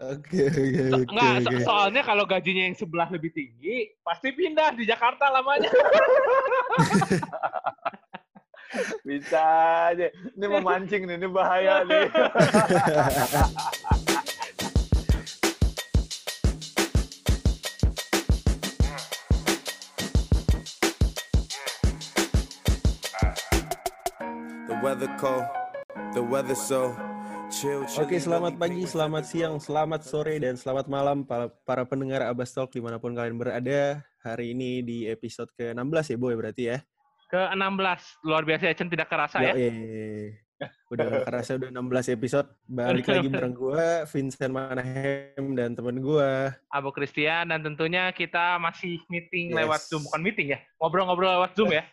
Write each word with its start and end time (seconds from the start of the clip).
Oke, 0.00 0.48
oke, 0.48 0.82
oke. 0.88 1.04
Enggak, 1.04 1.44
so- 1.44 1.52
oke. 1.52 1.64
soalnya 1.68 2.02
kalau 2.02 2.24
gajinya 2.24 2.64
yang 2.64 2.76
sebelah 2.76 3.12
lebih 3.12 3.28
tinggi, 3.28 3.92
pasti 4.00 4.32
pindah 4.32 4.72
di 4.72 4.88
Jakarta 4.88 5.28
lamanya. 5.28 5.68
Bisa 9.04 9.44
aja. 9.92 10.08
Ini 10.32 10.46
memancing 10.48 11.04
nih, 11.04 11.16
ini 11.20 11.28
bahaya 11.28 11.84
nih. 11.84 12.08
The 24.68 24.80
weather 24.82 25.08
cold, 25.18 25.44
the 26.14 26.22
weather 26.22 26.54
so. 26.54 27.11
Oke, 27.52 28.16
selamat 28.16 28.56
pagi, 28.56 28.80
selamat 28.88 29.28
siang, 29.28 29.60
selamat 29.60 30.08
sore, 30.08 30.40
dan 30.40 30.56
selamat 30.56 30.88
malam 30.88 31.20
para, 31.20 31.52
para 31.68 31.84
pendengar 31.84 32.24
Abbas 32.24 32.48
Talk 32.56 32.72
di 32.72 32.80
mana 32.80 32.96
pun 32.96 33.12
kalian 33.12 33.36
berada. 33.36 34.00
Hari 34.24 34.56
ini 34.56 34.80
di 34.80 35.04
episode 35.04 35.52
ke-16 35.60 36.16
ya, 36.16 36.16
Boy, 36.16 36.32
berarti 36.32 36.72
ya? 36.72 36.80
Ke-16, 37.28 38.24
luar 38.24 38.48
biasa 38.48 38.72
ya, 38.72 38.74
Chen 38.74 38.88
tidak 38.88 39.12
kerasa 39.12 39.44
ya. 39.44 39.52
Yoi. 39.52 40.32
Udah 40.96 41.04
gak 41.12 41.28
kerasa 41.28 41.60
udah 41.60 41.68
16 41.76 42.16
episode. 42.16 42.48
Balik 42.64 43.04
lagi 43.12 43.28
bareng 43.28 43.52
gue, 43.52 43.88
Vincent 44.08 44.52
Manahem, 44.56 45.44
dan 45.52 45.76
temen 45.76 46.00
gue. 46.00 46.30
Abu 46.72 46.88
Christian, 46.88 47.52
dan 47.52 47.60
tentunya 47.60 48.16
kita 48.16 48.56
masih 48.64 48.96
meeting 49.12 49.52
Yes. 49.52 49.58
lewat 49.60 49.80
Zoom. 49.92 50.00
Bukan 50.08 50.24
meeting 50.24 50.56
ya, 50.56 50.58
ngobrol-ngobrol 50.80 51.36
lewat 51.36 51.52
Zoom 51.52 51.68
ya. 51.76 51.84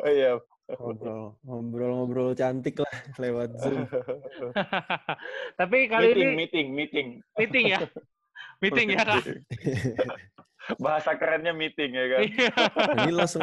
Oh 0.00 0.06
iya. 0.08 0.38
Ngobrol, 0.78 1.34
ngobrol-ngobrol 1.42 2.30
cantik 2.38 2.78
lah 2.78 2.94
lewat 3.18 3.50
Zoom. 3.58 3.88
Tapi 5.60 5.78
kali 5.90 6.14
meeting, 6.14 6.28
ini 6.30 6.36
meeting, 6.36 6.66
meeting. 6.76 7.06
meeting 7.34 7.64
ya. 7.74 7.78
Meeting 8.60 8.92
ya, 8.92 9.08
Kak. 9.08 9.24
Bahasa 10.84 11.16
kerennya 11.16 11.56
meeting 11.56 11.96
ya 11.96 12.04
kan. 12.12 12.20
Iya. 12.28 12.52
Ini 13.08 13.12
langsung 13.16 13.40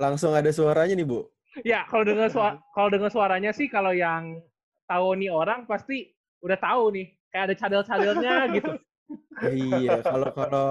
langsung 0.00 0.32
ada 0.32 0.48
suaranya 0.48 0.96
nih, 0.96 1.04
Bu. 1.04 1.28
Ya, 1.60 1.84
kalau 1.84 2.08
dengar 2.08 2.32
suara, 2.32 2.56
kalau 2.72 2.88
dengar 2.88 3.12
suaranya 3.12 3.52
sih 3.52 3.68
kalau 3.68 3.92
yang 3.92 4.40
tahu 4.88 5.12
nih 5.20 5.28
orang 5.28 5.68
pasti 5.68 6.08
udah 6.40 6.56
tahu 6.56 6.96
nih. 6.96 7.06
Kayak 7.28 7.44
ada 7.44 7.54
cadel-cadelnya 7.60 8.34
gitu. 8.56 8.72
iya, 9.52 10.00
kalau 10.00 10.32
kalau 10.32 10.66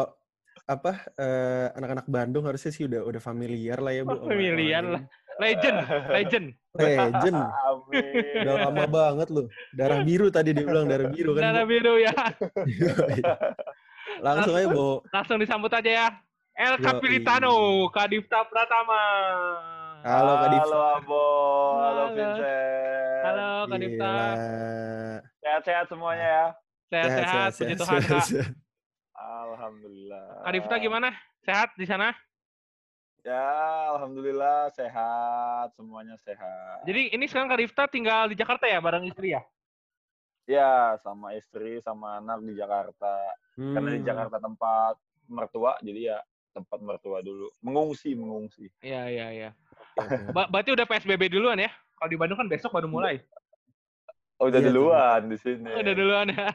apa 0.70 0.92
eh, 1.17 1.67
anak-anak 1.73 2.06
Bandung 2.06 2.45
harusnya 2.45 2.70
sih 2.70 2.86
udah 2.86 3.02
udah 3.02 3.17
familiar 3.17 3.81
lah 3.81 3.89
ya, 3.89 4.06
Bu. 4.06 4.14
Oh, 4.14 4.30
familiar 4.30 4.86
lah. 4.86 5.02
Legend, 5.39 5.78
legend. 6.14 6.45
Legend. 6.78 7.38
Amin. 7.42 8.06
Udah 8.44 8.56
lama 8.70 8.86
banget 8.86 9.28
loh. 9.34 9.48
Darah 9.73 10.06
biru 10.06 10.30
tadi 10.30 10.53
dia 10.53 10.67
bilang 10.67 10.86
darah 10.86 11.09
biru 11.09 11.34
kan. 11.34 11.42
Darah 11.50 11.66
biru 11.66 11.95
ya. 11.98 12.14
Langsung 14.26 14.53
aja, 14.53 14.67
Bu. 14.70 15.02
Langsung 15.09 15.42
disambut 15.42 15.72
aja 15.73 15.89
ya. 15.89 16.08
El. 16.59 16.76
Capilitano, 16.83 17.88
Kadifta 17.89 18.44
Pratama. 18.45 19.02
Halo, 20.04 20.31
Kak 20.38 20.50
Difta. 20.52 20.67
Halo 20.67 20.80
Abo, 20.95 21.26
halo 21.76 22.04
Halo. 22.08 22.16
Vincent. 22.16 23.23
Halo, 23.23 23.50
Kadifta. 23.67 24.11
Sehat-sehat 25.39 25.86
semuanya 25.88 26.28
ya. 26.28 26.45
Sehat-sehat, 26.92 27.50
puji 27.56 27.76
Tuhan, 27.80 28.00
Kak. 28.04 28.23
sehat. 28.28 28.69
Alhamdulillah. 29.20 30.48
Kadifta 30.48 30.75
gimana? 30.80 31.12
Sehat 31.44 31.75
di 31.75 31.84
sana? 31.84 32.16
Ya, 33.20 33.52
alhamdulillah 33.92 34.72
sehat, 34.72 35.76
semuanya 35.76 36.16
sehat. 36.23 36.88
Jadi 36.88 37.11
ini 37.11 37.28
sekarang 37.28 37.52
Kadifta 37.52 37.84
tinggal 37.92 38.31
di 38.31 38.36
Jakarta 38.39 38.64
ya, 38.64 38.80
bareng 38.80 39.03
istri 39.03 39.36
ya? 39.36 39.44
Ya, 40.48 40.95
sama 41.03 41.36
istri, 41.36 41.84
sama 41.84 42.17
anak 42.17 42.42
di 42.42 42.56
Jakarta. 42.56 43.14
Karena 43.53 43.92
di 43.92 44.02
Hmm. 44.02 44.08
Jakarta 44.08 44.39
tempat 44.39 44.95
mertua, 45.28 45.76
jadi 45.83 46.16
ya 46.16 46.20
tempat 46.56 46.80
mertua 46.81 47.20
dulu. 47.22 47.52
Mengungsi, 47.61 48.16
mengungsi. 48.16 48.72
Iya, 48.81 49.11
iya, 49.11 49.27
iya. 49.30 49.49
Ba- 50.32 50.48
berarti 50.49 50.73
udah 50.73 50.88
PSBB 50.88 51.27
duluan 51.30 51.60
ya? 51.60 51.70
Kalau 51.99 52.10
di 52.10 52.17
Bandung 52.17 52.39
kan 52.39 52.48
besok 52.48 52.71
baru 52.71 52.88
mulai. 52.88 53.20
Oh, 54.39 54.48
udah 54.48 54.58
Iya, 54.58 54.67
duluan 54.72 55.22
di 55.27 55.38
sini. 55.38 55.67
Oh, 55.67 55.80
udah 55.80 55.94
duluan 55.94 56.27
ya? 56.32 56.48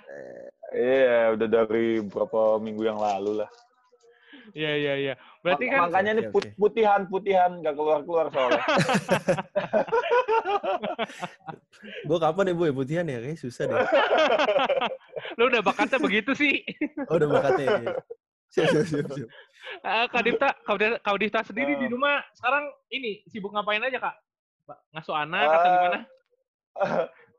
Iya, 0.72 1.36
udah 1.36 1.46
dari 1.46 2.00
beberapa 2.00 2.56
minggu 2.56 2.82
yang 2.82 2.96
lalu 2.96 3.44
lah. 3.44 3.50
Iya, 4.52 4.72
iya, 4.74 4.94
iya. 4.96 5.14
Berarti 5.40 5.64
Mak- 5.66 5.72
kan 5.72 5.80
makanya 5.88 6.10
ini 6.10 6.22
oke. 6.28 6.48
putihan 6.54 7.00
putihan 7.04 7.50
nggak 7.60 7.74
keluar 7.74 8.00
keluar 8.02 8.26
soalnya. 8.28 8.64
Gue 12.04 12.18
kapan 12.18 12.48
ya, 12.48 12.54
Bu? 12.54 12.64
ya? 12.64 12.72
Putihan 12.72 13.04
ya? 13.04 13.18
Kayaknya 13.20 13.38
susah 13.38 13.64
deh. 13.66 13.76
lu 15.38 15.48
udah 15.48 15.60
bakatnya 15.60 15.98
begitu 15.98 16.32
sih. 16.32 16.64
Oh, 17.10 17.16
udah 17.16 17.28
bakatnya. 17.30 17.66
ya. 17.66 17.92
Siap, 18.48 18.66
siap, 18.70 18.86
siap, 18.86 19.06
siap. 19.12 19.28
Eh, 19.82 20.06
Kak 20.08 20.22
Difta, 20.22 20.48
Kak 21.02 21.16
Difta 21.18 21.40
sendiri 21.42 21.74
Ah. 21.74 21.80
di 21.80 21.86
rumah 21.88 22.16
sekarang 22.32 22.64
ini 22.88 23.20
sibuk 23.26 23.50
ngapain 23.50 23.82
aja 23.82 23.98
Kak? 23.98 24.14
Ngasuh 24.92 25.16
anak 25.18 25.44
atau 25.44 25.58
Ah. 25.60 25.72
gimana? 25.74 25.98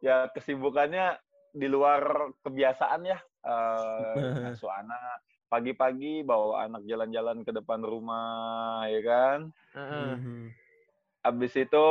Ya 0.04 0.28
kesibukannya 0.32 1.20
di 1.56 1.68
luar 1.72 2.36
kebiasaan 2.44 3.08
ya. 3.08 3.20
Eh, 3.46 4.16
ngasuh 4.44 4.72
anak. 4.72 5.24
Pagi-pagi 5.46 6.26
bawa 6.26 6.68
anak 6.68 6.84
jalan-jalan 6.84 7.46
ke 7.46 7.52
depan 7.56 7.80
rumah, 7.80 8.84
ya 8.92 9.02
kan. 9.06 9.40
Heeh. 9.78 10.10
Mhm. 10.20 10.40
Habis 11.26 11.54
itu 11.58 11.88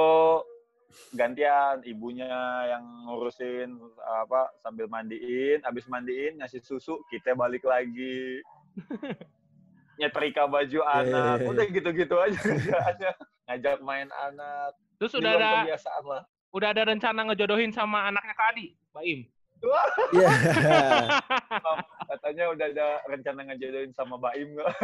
gantian 1.11 1.83
ibunya 1.83 2.31
yang 2.71 2.85
ngurusin 3.09 3.75
apa 4.23 4.47
sambil 4.63 4.87
mandiin, 4.87 5.59
habis 5.67 5.91
mandiin 5.91 6.39
ngasih 6.39 6.63
susu, 6.63 7.03
kita 7.11 7.35
balik 7.35 7.67
lagi. 7.67 8.43
Nyetrika 9.99 10.51
baju 10.51 10.81
anak, 10.91 11.39
iya, 11.39 11.47
udah 11.47 11.65
gitu-gitu 11.71 12.17
aja 12.19 12.39
kerjaannya. 12.39 13.13
Ngajak 13.47 13.79
main 13.87 14.11
anak, 14.11 14.75
Terus 14.99 15.13
udah 15.19 15.31
ada 15.39 15.51
kebiasaan 15.63 16.05
lah. 16.07 16.23
Udah 16.55 16.69
ada 16.71 16.83
rencana 16.87 17.27
ngejodohin 17.27 17.75
sama 17.75 18.07
anaknya 18.07 18.35
Kak 18.39 18.55
Adi, 18.55 18.67
Baim. 18.95 19.27
Iya. 20.15 20.31
Katanya 22.15 22.45
udah 22.55 22.67
ada 22.71 22.89
rencana 23.11 23.41
ngejodohin 23.51 23.91
sama 23.91 24.15
Baim 24.23 24.55
nggak? 24.55 24.71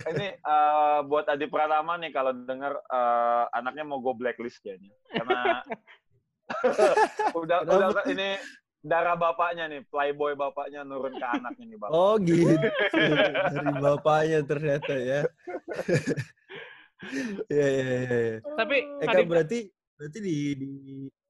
Ini 0.00 0.26
eh, 0.38 0.98
buat 1.04 1.26
Adi 1.28 1.50
Pratama 1.50 1.98
nih 1.98 2.14
kalau 2.14 2.32
denger 2.32 2.78
eh, 2.78 3.44
anaknya 3.58 3.84
mau 3.84 3.98
go 3.98 4.14
blacklist 4.14 4.62
kayaknya. 4.62 4.94
Karena 5.10 5.66
udah 7.42 7.58
udah 7.66 8.04
ini 8.06 8.38
darah 8.80 9.18
bapaknya 9.18 9.68
nih, 9.68 9.82
playboy 9.92 10.32
bapaknya 10.38 10.86
nurun 10.86 11.12
ke 11.18 11.26
anaknya 11.26 11.64
nih, 11.68 11.78
Bapak. 11.78 11.92
Oh 11.92 12.14
gitu. 12.22 12.54
Dari 13.52 13.72
bapaknya 13.76 14.40
ternyata 14.46 14.94
ya. 14.94 15.20
Iya, 17.48 17.66
iya, 17.66 17.84
iya. 17.84 17.98
iya. 18.04 18.38
Tapi 18.44 18.76
Eh, 18.76 19.06
Kak 19.06 19.06
Kak, 19.06 19.14
Difta, 19.16 19.30
berarti 19.30 19.58
berarti 19.96 20.18
di, 20.18 20.36
di 20.56 20.70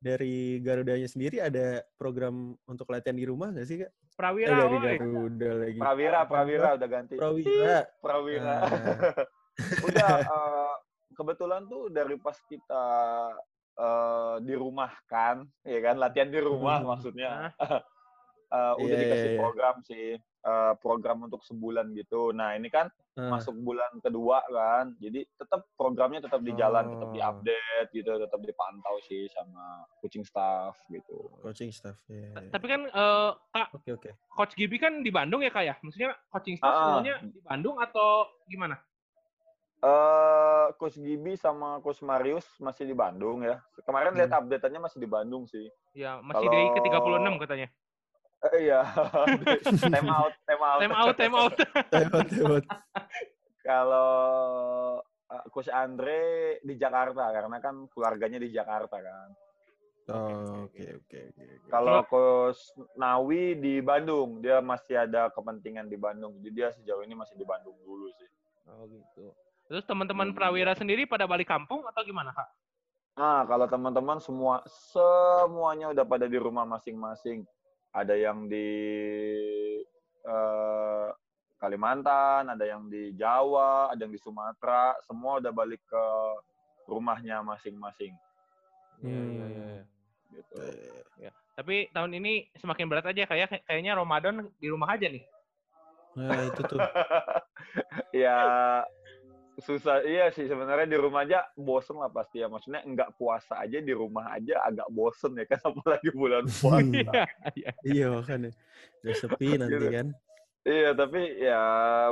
dari 0.00 0.62
Garudanya 0.62 1.04
sendiri 1.04 1.42
ada 1.42 1.82
program 1.94 2.54
untuk 2.64 2.88
latihan 2.88 3.18
di 3.18 3.26
rumah 3.26 3.50
nggak 3.50 3.66
sih, 3.66 3.76
Kak? 3.82 3.90
Eh, 3.90 4.14
Prawira, 4.16 4.52
dari 4.52 4.76
woi. 4.76 4.96
Garuda 5.00 5.50
lagi. 5.56 5.78
Prawira, 5.80 6.20
Prawira 6.24 6.68
udah 6.76 6.88
ganti. 6.88 7.14
Prawira. 7.16 7.78
Prawira. 7.98 8.54
Ah. 8.60 8.68
udah 9.88 10.10
eh, 10.22 10.74
kebetulan 11.14 11.62
tuh 11.66 11.88
dari 11.88 12.16
pas 12.16 12.36
kita 12.46 12.84
eh, 13.80 14.34
dirumahkan, 14.44 15.34
ya 15.64 15.80
kan 15.80 15.96
latihan 15.96 16.28
di 16.28 16.40
rumah 16.40 16.78
Hmm. 16.80 16.90
maksudnya. 16.96 17.50
Eh, 18.50 18.74
udah 18.76 18.90
Iya, 18.90 19.00
dikasih 19.00 19.22
iya, 19.22 19.30
iya. 19.30 19.38
program 19.38 19.74
sih, 19.80 20.06
eh, 20.18 20.72
program 20.76 21.18
untuk 21.22 21.38
sebulan 21.40 21.94
gitu. 21.94 22.34
Nah 22.34 22.52
ini 22.52 22.66
kan 22.66 22.90
Ah. 23.12 23.30
masuk 23.30 23.54
bulan 23.56 23.94
kedua 23.98 24.42
kan, 24.44 24.98
jadi 24.98 25.22
tetap 25.32 25.70
programnya 25.72 26.18
tetap 26.18 26.40
di 26.40 26.50
jalan, 26.52 26.90
tetap 26.90 27.08
Oh. 27.08 27.14
diupdate 27.14 27.90
gitu, 27.92 28.10
tetap 28.10 28.40
dipantau 28.40 28.98
sih 29.02 29.30
sama 29.30 29.86
coaching 29.96 30.24
staff 30.24 30.74
gitu. 30.88 31.30
coaching 31.40 31.70
staff 31.70 31.94
ya. 32.04 32.26
ya. 32.32 32.50
Tapi 32.50 32.66
kan 32.66 32.80
eh, 32.84 33.30
Kak, 33.52 33.68
Oke 33.72 33.90
oke. 33.92 34.10
Coach 34.28 34.54
Gibi 34.54 34.76
kan 34.76 34.98
di 34.98 35.10
Bandung 35.10 35.40
ya 35.40 35.50
Kak 35.50 35.62
ya? 35.62 35.74
Maksudnya 35.78 36.10
coaching 36.26 36.58
staff 36.58 36.68
Ah. 36.68 36.82
semuanya 36.98 37.14
di 37.22 37.38
Bandung 37.40 37.78
atau 37.78 38.10
gimana? 38.44 38.82
eh 39.80 40.66
Coach 40.74 40.96
Gibi 40.96 41.36
sama 41.36 41.80
Coach 41.80 42.02
Marius 42.02 42.44
masih 42.58 42.84
di 42.84 42.92
Bandung 42.92 43.40
ya. 43.40 43.62
Kemarin 43.80 44.12
lihat 44.12 44.28
Hmm. 44.28 44.44
update-nya 44.44 44.76
masih 44.76 44.98
di 44.98 45.08
Bandung 45.08 45.46
sih. 45.46 45.70
Ya, 45.92 46.20
masih 46.20 46.44
di 46.44 46.52
Kalau- 46.52 46.74
ke-36 46.76 47.38
katanya. 47.38 47.68
Eh, 48.40 48.72
iya. 48.72 48.80
time 49.92 50.08
out, 50.08 50.32
time 50.48 50.62
out. 50.64 50.80
Time 50.80 50.94
out, 50.96 51.14
time 51.16 51.36
out. 51.36 51.54
Hebat 51.92 52.28
hebat. 52.32 52.64
Kalau 53.60 54.10
uh, 55.04 55.44
Coach 55.52 55.68
Andre 55.68 56.56
di 56.64 56.74
Jakarta 56.80 57.28
karena 57.28 57.60
kan 57.60 57.84
keluarganya 57.92 58.40
di 58.40 58.48
Jakarta 58.48 58.96
kan. 58.96 59.28
Oke 60.10 60.82
oke 60.96 61.18
oke. 61.30 61.44
oke. 61.44 61.68
Kalau 61.68 62.00
Coach 62.08 62.72
Nawi 62.96 63.60
di 63.60 63.78
Bandung, 63.84 64.40
dia 64.40 64.58
masih 64.64 65.04
ada 65.04 65.28
kepentingan 65.30 65.86
di 65.86 66.00
Bandung. 66.00 66.40
Jadi 66.40 66.54
dia 66.56 66.72
sejauh 66.72 67.04
ini 67.04 67.12
masih 67.12 67.36
di 67.36 67.44
Bandung 67.44 67.76
dulu 67.84 68.08
sih. 68.16 68.28
Oh 68.66 68.88
gitu. 68.88 69.36
Terus 69.70 69.84
teman-teman 69.86 70.32
Hmm. 70.32 70.36
Prawira 70.36 70.74
sendiri 70.74 71.06
pada 71.06 71.30
balik 71.30 71.46
kampung 71.46 71.86
atau 71.86 72.02
gimana 72.02 72.34
Kak? 72.34 72.48
Nah, 73.20 73.44
kalau 73.46 73.68
teman-teman 73.70 74.18
semua 74.18 74.64
semuanya 74.66 75.92
udah 75.94 76.02
pada 76.02 76.26
di 76.26 76.40
rumah 76.40 76.64
masing-masing. 76.66 77.44
Ada 77.90 78.14
yang 78.14 78.46
di 78.46 78.68
eh, 80.24 81.08
Kalimantan, 81.60 82.48
ada 82.48 82.64
yang 82.64 82.88
di 82.88 83.12
Jawa, 83.18 83.92
ada 83.92 84.00
yang 84.00 84.14
di 84.14 84.20
Sumatera, 84.22 84.96
semua 85.04 85.42
udah 85.42 85.52
balik 85.52 85.82
ke 85.84 86.04
rumahnya 86.88 87.44
masing-masing. 87.44 88.16
Iya. 89.04 89.84
Gitu. 90.32 90.56
Tapi 91.60 91.92
tahun 91.92 92.16
ini 92.16 92.48
semakin 92.56 92.88
berat 92.88 93.04
aja 93.12 93.28
kayak 93.28 93.68
kayaknya 93.68 93.92
Ramadan 93.92 94.48
di 94.56 94.72
rumah 94.72 94.96
aja 94.96 95.12
nih. 95.12 95.20
Nah, 96.16 96.40
itu 96.48 96.62
tuh. 96.64 96.80
ya 98.24 98.38
susah. 99.60 100.02
Iya 100.02 100.32
sih 100.34 100.44
sebenarnya 100.48 100.88
di 100.88 100.98
rumah 100.98 101.22
aja 101.24 101.46
bosen 101.56 101.96
lah 102.00 102.10
pasti 102.10 102.42
ya. 102.42 102.48
Maksudnya 102.48 102.82
nggak 102.84 103.16
puasa 103.16 103.60
aja 103.62 103.78
di 103.78 103.92
rumah 103.94 104.34
aja 104.34 104.64
agak 104.66 104.88
bosen 104.90 105.36
ya 105.38 105.46
kan 105.46 105.60
apalagi 105.70 106.10
bulan 106.12 106.44
puasa. 106.60 106.82
Iya, 106.90 107.24
iya. 107.56 107.70
Iya, 107.84 108.06
makanya. 108.10 108.50
Udah 109.04 109.14
sepi 109.16 109.48
nanti 109.60 109.76
Gitu. 109.76 109.88
kan. 109.92 110.08
iya 110.60 110.92
tapi 110.92 111.40
ya 111.40 111.62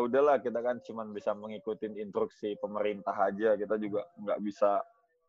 udahlah 0.00 0.40
kita 0.40 0.64
kan 0.64 0.80
cuman 0.80 1.12
bisa 1.12 1.36
mengikuti 1.36 1.84
instruksi 1.84 2.56
pemerintah 2.56 3.12
aja. 3.12 3.56
Kita 3.56 3.76
juga 3.76 4.08
nggak 4.16 4.40
bisa 4.40 4.80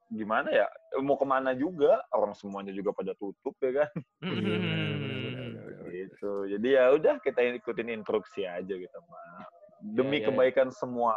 gimana 0.09 0.49
ya 0.49 0.65
mau 1.03 1.19
ke 1.19 1.27
mana 1.27 1.51
juga? 1.51 1.99
Orang 2.15 2.31
semuanya 2.31 2.71
juga 2.71 2.95
pada 2.95 3.11
tutup 3.19 3.59
ya 3.59 3.83
kan? 3.83 3.91
Iya, 4.23 4.39
benar, 4.39 5.91
gitu. 5.91 6.31
Jadi 6.47 6.67
ya 6.71 6.95
udah 6.95 7.15
kita 7.19 7.39
ikutin 7.59 7.91
instruksi 7.91 8.47
aja 8.47 8.71
gitu 8.71 8.97
mah 9.11 9.45
demi 9.79 10.19
iya, 10.19 10.27
iya. 10.27 10.27
kebaikan 10.27 10.69
semua 10.75 11.15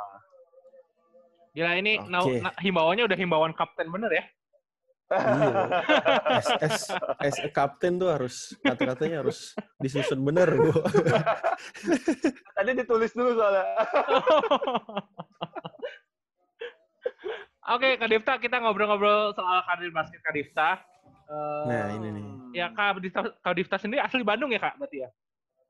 Gila 1.53 1.77
ini 1.77 2.01
na- 2.03 2.21
Oke. 2.21 2.41
na- 2.41 2.57
himbauannya 2.59 3.05
udah 3.05 3.19
himbauan 3.19 3.53
kapten 3.53 3.89
bener 3.89 4.09
ya. 4.11 4.25
Iya. 5.13 5.53
As, 6.33 6.49
as, 6.57 6.77
as 7.21 7.37
a 7.39 7.53
captain 7.53 8.01
tuh 8.01 8.09
harus 8.09 8.57
kata-katanya 8.65 9.21
harus 9.21 9.53
disusun 9.77 10.25
bener, 10.25 10.49
Bu. 10.49 10.73
tadi 12.57 12.71
ditulis 12.73 13.13
dulu 13.13 13.37
soalnya 13.37 13.65
Oke, 17.69 17.95
Kak 17.95 18.09
Difta, 18.09 18.33
kita 18.39 18.59
ngobrol-ngobrol 18.59 19.31
soal 19.33 19.63
karir 19.63 19.93
basket 19.93 20.19
Kak 20.21 20.35
Difta. 20.35 20.71
Eh, 21.29 21.63
Nah, 21.65 21.87
ini 21.93 22.09
nih. 22.11 22.25
Ya, 22.53 22.67
Kak 22.69 22.99
Difta, 22.99 23.21
Kak 23.39 23.55
Difta 23.55 23.77
sendiri 23.77 24.01
asli 24.01 24.25
Bandung 24.25 24.51
ya, 24.51 24.59
Kak? 24.59 24.81
Berarti 24.81 25.05
ya? 25.05 25.09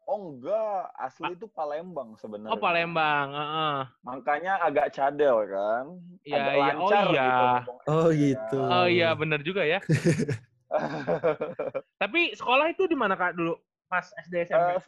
Oh 0.03 0.35
enggak, 0.35 0.91
asli 0.99 1.33
itu 1.33 1.47
Palembang 1.47 2.19
sebenarnya. 2.19 2.53
Oh, 2.53 2.59
Palembang. 2.59 3.29
heeh. 3.31 3.79
Makanya 4.03 4.59
agak 4.59 4.91
cadel 4.91 5.47
kan. 5.47 5.85
Iya, 6.27 6.43
agak 6.43 6.53
iya. 6.53 6.59
Oh, 6.59 6.67
lancar 6.67 7.05
iya. 7.07 7.23
gitu. 7.23 7.73
Oh, 7.87 8.09
gitu. 8.11 8.59
Oh 8.59 8.87
iya, 8.91 9.09
bener 9.15 9.41
juga 9.47 9.63
ya. 9.63 9.79
Tapi 12.03 12.35
sekolah 12.35 12.75
itu 12.75 12.91
di 12.91 12.99
mana, 12.99 13.15
Kak, 13.15 13.39
dulu? 13.39 13.55
Pas 13.87 14.11
SD, 14.27 14.51
SMP? 14.51 14.83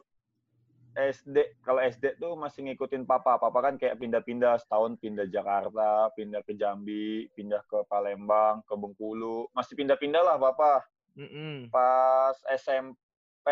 Eh, 0.94 1.10
SD, 1.10 1.36
kalau 1.62 1.82
SD 1.82 2.18
tuh 2.22 2.38
masih 2.38 2.70
ngikutin 2.70 3.06
papa. 3.06 3.38
Papa 3.38 3.58
kan 3.58 3.74
kayak 3.74 3.98
pindah-pindah 3.98 4.62
setahun 4.62 4.94
pindah 4.98 5.26
Jakarta, 5.26 6.10
pindah 6.14 6.42
ke 6.46 6.54
Jambi, 6.54 7.26
pindah 7.34 7.62
ke 7.66 7.82
Palembang, 7.90 8.62
ke 8.66 8.74
Bengkulu. 8.74 9.50
Masih 9.54 9.74
pindah-pindah 9.74 10.22
lah 10.22 10.36
papa. 10.38 10.86
Mm-mm. 11.14 11.70
Pas 11.70 12.34
SMP 12.50 13.46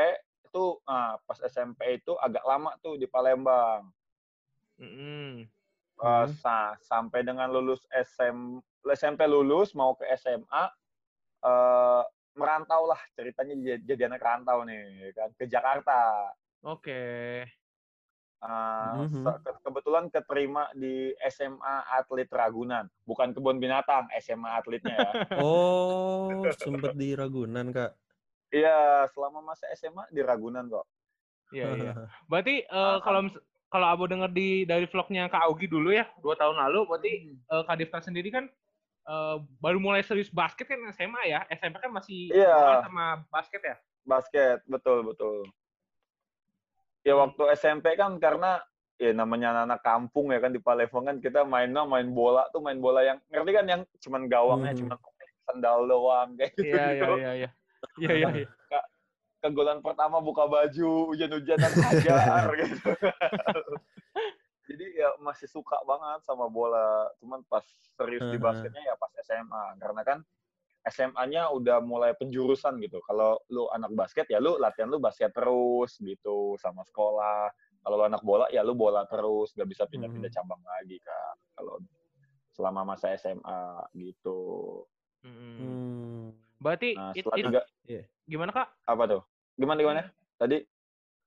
itu, 0.53 0.77
ah, 0.85 1.17
pas 1.25 1.41
SMP 1.49 1.97
itu 1.97 2.13
agak 2.21 2.45
lama 2.45 2.77
tuh 2.85 3.01
di 3.01 3.09
Palembang. 3.09 3.89
Mm-mm. 4.77 5.49
Eh, 5.97 6.05
Hmm. 6.05 6.29
sa- 6.37 6.77
sampai 6.85 7.25
dengan 7.25 7.49
lulus 7.49 7.81
SM, 7.89 8.61
SMP 8.93 9.25
lulus 9.25 9.73
mau 9.73 9.97
ke 9.97 10.05
SMA 10.13 10.69
eh 11.43 12.03
merantau 12.33 12.87
lah 12.87 13.01
ceritanya 13.13 13.53
jadi, 13.57 13.83
jadi 13.83 14.03
anak 14.13 14.23
rantau 14.23 14.63
nih 14.65 15.11
kan 15.17 15.33
ke 15.35 15.49
Jakarta. 15.49 16.29
Oke. 16.63 17.03
Eh, 18.43 18.95
Mhm. 18.99 19.23
se- 19.23 19.41
ke- 19.41 19.61
kebetulan 19.63 20.11
keterima 20.11 20.67
di 20.75 21.15
SMA 21.23 21.87
Atlet 21.95 22.27
Ragunan, 22.29 22.91
bukan 23.07 23.31
kebun 23.33 23.57
binatang, 23.57 24.11
SMA 24.19 24.59
atletnya 24.59 24.99
ya. 24.99 25.11
Oh, 25.47 26.43
sempet 26.53 26.93
di 26.93 27.15
Ragunan, 27.15 27.71
Kak. 27.71 28.02
Iya, 28.53 29.09
selama 29.17 29.41
masa 29.41 29.65
SMA 29.73 30.13
di 30.13 30.21
Ragunan 30.21 30.69
kok. 30.69 30.85
Iya, 31.57 31.69
iya. 31.73 31.93
Berarti 32.31 32.69
eh, 32.69 32.97
kalau 33.01 33.33
kalau 33.73 33.87
Abo 33.89 34.05
denger 34.05 34.29
di 34.29 34.69
dari 34.69 34.85
vlognya 34.85 35.33
Kak 35.33 35.49
Augi 35.49 35.65
dulu 35.65 35.89
ya, 35.97 36.05
dua 36.21 36.37
tahun 36.37 36.61
lalu, 36.61 36.85
berarti 36.85 37.13
eh, 37.33 37.63
Kak 37.65 37.77
Difta 37.81 38.05
sendiri 38.05 38.29
kan 38.29 38.45
eh, 39.09 39.37
baru 39.57 39.81
mulai 39.81 40.05
serius 40.05 40.29
basket 40.29 40.69
kan 40.69 40.77
SMA 40.93 41.33
ya, 41.33 41.41
SMP 41.49 41.81
kan 41.81 41.89
masih 41.89 42.29
Iya. 42.37 42.53
bola 42.53 42.77
sama 42.85 43.05
basket 43.33 43.63
ya. 43.65 43.77
Basket, 44.05 44.61
betul 44.69 45.01
betul. 45.09 45.49
Ya 47.03 47.17
Hmm. 47.17 47.25
waktu 47.25 47.57
SMP 47.57 47.97
kan 47.97 48.21
karena 48.21 48.61
ya 49.01 49.11
namanya 49.17 49.65
anak 49.65 49.81
kampung 49.83 50.31
ya 50.31 50.39
kan 50.39 50.53
di 50.53 50.61
Palembang 50.61 51.09
kan 51.09 51.17
kita 51.19 51.43
mainnya 51.43 51.83
main 51.89 52.07
bola 52.13 52.47
tuh 52.53 52.63
main 52.63 52.79
bola 52.79 53.03
yang 53.03 53.19
ngerti 53.33 53.51
kan 53.51 53.67
yang 53.67 53.81
cuman 53.99 54.29
gawangnya 54.31 54.77
Mhm. 54.77 54.81
cuman 54.85 54.97
sandal 55.43 55.79
doang 55.91 56.39
kayak 56.39 56.53
gitu. 56.55 56.71
Iya, 56.71 56.87
iya, 57.19 57.31
iya, 57.35 57.51
iya. 57.99 58.11
Iya, 58.15 58.29
iya. 58.45 58.81
Kegolan 59.43 59.83
pertama 59.83 60.23
buka 60.23 60.47
baju, 60.47 61.11
hujan-hujanan 61.11 61.73
hajar 61.75 62.47
gitu. 62.63 62.95
Jadi 64.71 64.87
ya 64.95 65.11
masih 65.19 65.51
suka 65.51 65.83
banget 65.83 66.23
sama 66.23 66.47
bola. 66.47 67.11
Cuman 67.19 67.43
pas 67.51 67.67
serius 67.99 68.23
di 68.31 68.39
basketnya 68.39 68.83
ya 68.87 68.95
pas 68.95 69.11
SMA. 69.19 69.65
Karena 69.83 70.03
kan 70.07 70.19
SMA-nya 70.87 71.51
udah 71.51 71.83
mulai 71.83 72.15
penjurusan 72.15 72.79
gitu. 72.79 73.03
Kalau 73.03 73.35
lu 73.51 73.67
anak 73.75 73.91
basket 73.95 74.31
ya 74.31 74.39
lu 74.39 74.63
latihan 74.63 74.87
lu 74.87 75.03
basket 75.03 75.35
terus 75.35 75.99
gitu 75.99 76.55
sama 76.63 76.87
sekolah. 76.87 77.51
Kalau 77.83 77.99
lu 77.99 78.05
anak 78.07 78.23
bola 78.23 78.47
ya 78.47 78.63
lu 78.63 78.79
bola 78.79 79.03
terus, 79.11 79.51
gak 79.59 79.67
bisa 79.67 79.91
pindah-pindah 79.91 80.31
Mhm. 80.31 80.37
cabang 80.39 80.63
lagi 80.63 81.03
kan. 81.03 81.35
Kalau 81.59 81.83
selama 82.55 82.95
masa 82.95 83.11
SMA 83.19 83.63
gitu. 83.99 84.41
Mm-mm. 85.27 85.55
Hmm. 85.59 86.27
Berarti 86.63 86.95
Nah, 86.95 87.11
it- 87.11 87.27
setelah 87.27 87.37
it- 87.37 87.45
tiga 87.45 87.61
gimana 88.25 88.51
Kak? 88.51 88.69
apa 88.87 89.03
tuh? 89.05 89.23
Gimana 89.55 89.79
gimana? 89.79 90.01
Tadi 90.39 90.63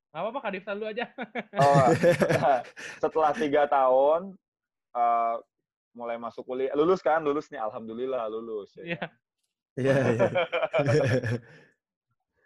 Gak 0.10 0.24
apa-apa 0.24 0.40
Kak 0.40 0.52
Difta 0.56 0.72
dulu 0.72 0.88
aja. 0.88 1.12
oh, 1.60 1.88
setelah 3.04 3.36
tiga 3.36 3.68
tahun 3.68 4.32
eh, 4.96 5.36
mulai 5.92 6.16
masuk 6.16 6.48
kuliah, 6.48 6.72
lulus 6.72 7.00
kan? 7.00 7.20
Lulus 7.20 7.52
nih, 7.52 7.60
alhamdulillah 7.60 8.32
lulus. 8.32 8.72
ya 8.80 8.96
Iya. 8.96 9.04
Iya, 9.76 9.92
iya. 10.08 10.30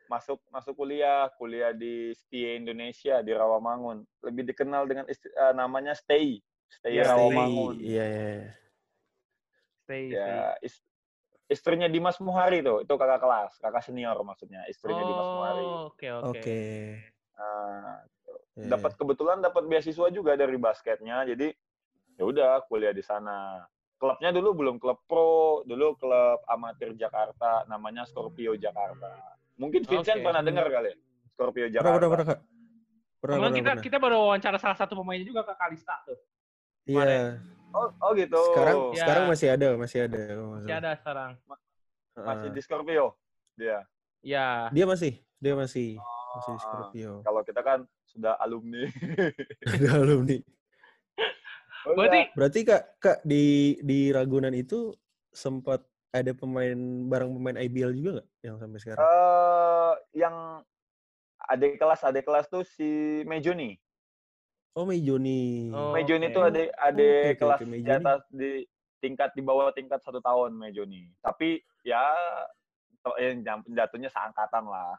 masuk 0.09 0.41
masuk 0.49 0.73
kuliah 0.73 1.29
kuliah 1.37 1.69
di 1.69 2.09
STI 2.11 2.57
Indonesia 2.57 3.21
di 3.21 3.29
Rawamangun 3.29 4.01
lebih 4.25 4.49
dikenal 4.49 4.89
dengan 4.89 5.05
isti- 5.05 5.29
eh, 5.29 5.53
namanya 5.53 5.93
STI 5.93 6.41
STI 6.73 6.97
Iya, 6.97 7.13
Rawamangun 7.13 7.75
Iya, 7.77 7.85
iya. 8.03 8.25
iya. 8.33 8.49
Stay, 9.85 10.03
stay. 10.09 10.17
ya 10.17 10.33
is- 10.65 10.88
istrinya 11.49 11.89
Dimas 11.89 12.21
Muhari 12.21 12.61
tuh 12.61 12.85
itu 12.85 12.93
kakak 12.93 13.19
kelas 13.19 13.51
kakak 13.57 13.81
senior 13.83 14.15
maksudnya 14.21 14.63
istrinya 14.69 15.01
Dimas 15.03 15.29
Muhari 15.33 15.65
Oh, 15.65 15.89
oke, 15.91 16.07
oke. 16.23 16.39
Oke. 16.39 16.61
nah, 17.35 17.99
Iya, 18.59 18.75
dapat 18.75 18.91
kebetulan 18.99 19.39
dapat 19.39 19.63
beasiswa 19.65 20.07
juga 20.11 20.35
dari 20.35 20.55
basketnya 20.59 21.23
jadi 21.25 21.49
ya 22.19 22.23
udah 22.27 22.67
kuliah 22.67 22.91
di 22.91 22.99
sana 22.99 23.63
klubnya 23.95 24.29
dulu 24.35 24.51
belum 24.51 24.75
klub 24.77 24.99
pro 25.07 25.63
dulu 25.63 25.95
klub 25.95 26.43
amatir 26.45 26.91
Jakarta 26.93 27.63
namanya 27.71 28.03
Scorpio 28.03 28.53
Jakarta 28.59 29.15
mungkin 29.55 29.87
Vincent 29.87 30.19
Oke. 30.19 30.25
pernah 30.27 30.43
dengar 30.43 30.67
kali 30.67 30.91
ya? 30.91 30.97
Scorpio 31.33 31.65
Pernah, 31.67 31.75
Jakarta 31.75 31.95
pernah, 31.95 32.09
pernah. 32.11 32.37
Pernah, 33.19 33.35
Kemudian 33.35 33.51
pernah, 33.51 33.55
kita 33.55 33.71
pernah. 33.71 33.83
kita 33.83 33.97
baru 33.99 34.15
wawancara 34.27 34.57
salah 34.59 34.77
satu 34.79 34.93
pemainnya 34.99 35.27
juga 35.27 35.41
Kak 35.43 35.55
Kalista 35.59 35.95
tuh. 36.07 36.19
Iya. 36.87 37.39
Oh, 37.71 37.87
oh 37.99 38.11
gitu 38.13 38.39
Sekarang 38.51 38.77
Ya. 38.91 38.99
sekarang 38.99 39.23
masih 39.27 39.47
ada, 39.49 39.67
masih 39.75 39.99
ada. 40.03 40.21
Masih 40.35 40.73
ada 40.73 40.91
sekarang. 40.95 41.31
masih 42.15 42.47
di 42.49 42.61
Scorpio 42.61 43.05
dia 43.53 43.83
Ya. 44.19 44.67
Dia 44.69 44.83
masih, 44.83 45.15
dia 45.37 45.53
masih 45.53 45.95
masih 46.29 46.51
di 46.51 46.57
Ah, 46.57 46.61
Scorpio. 46.61 47.11
kalau 47.21 47.41
kita 47.41 47.61
kan 47.61 47.79
sudah 48.05 48.35
alumni 48.37 48.83
Udah 49.75 49.93
alumni. 49.95 50.37
Udah. 51.85 51.95
Berarti 51.95 52.21
Berarti 52.33 52.59
Kak, 52.63 52.83
Kak 52.99 53.17
di 53.23 53.45
di 53.79 54.11
Ragunan 54.11 54.51
itu 54.51 54.91
sempat 55.29 55.79
ada 56.09 56.33
pemain 56.33 56.75
bareng 57.05 57.31
pemain 57.31 57.55
IBL 57.55 57.93
juga 57.93 58.09
nggak 58.15 58.27
yang 58.41 58.55
sampai 58.57 58.79
sekarang? 58.79 58.99
eh 58.99 59.93
yang 60.17 60.35
adik 61.47 61.77
kelas 61.77 62.01
adik 62.03 62.25
kelas 62.25 62.45
tuh 62.45 62.61
si 62.61 62.85
Mejoni 63.23 63.77
Oh, 64.77 64.85
Mejoni. 64.85 65.73
Oh, 65.73 65.91
Mejoni 65.91 66.29
oke. 66.29 66.35
tuh 66.35 66.43
adik 66.45 66.69
adik 66.77 67.09
Oke, 67.09 67.25
oke, 67.25 67.39
kelas 67.41 67.59
oke, 67.59 67.75
di 67.75 67.91
atas 67.91 68.21
di 68.29 68.49
tingkat 68.99 69.29
di 69.33 69.41
bawah 69.41 69.71
tingkat 69.71 69.99
satu 70.03 70.19
tahun 70.19 70.53
Mejoni 70.53 71.07
tapi 71.23 71.63
ya 71.81 72.03
yang 73.17 73.41
jatuhnya 73.65 74.11
seangkatan 74.11 74.67
lah 74.67 74.93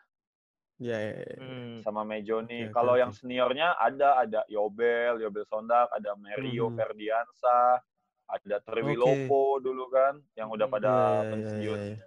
Ya, 0.80 0.96
ya, 0.96 1.12
ya. 1.12 1.36
Hmm. 1.36 1.84
sama 1.84 2.08
Mejoni. 2.08 2.64
Oke, 2.64 2.72
Kalau 2.72 2.96
oke. 2.96 3.04
yang 3.04 3.12
seniornya 3.12 3.76
ada 3.76 4.16
ada 4.16 4.40
Yobel, 4.48 5.20
Yobel 5.20 5.44
Sondak, 5.44 5.92
ada 5.92 6.16
Mario 6.16 6.72
Mhm. 6.72 6.76
Ferdiansa, 6.80 7.84
ada 8.24 8.56
Triwilopo 8.64 9.60
dulu 9.60 9.92
kan, 9.92 10.24
yang 10.32 10.48
udah 10.48 10.64
Hmm. 10.64 10.72
pada 10.72 10.88
Iya, 10.88 11.20
iya, 11.20 11.28
pensiun. 11.28 11.76
iya, 11.76 11.92
iya. 11.92 12.06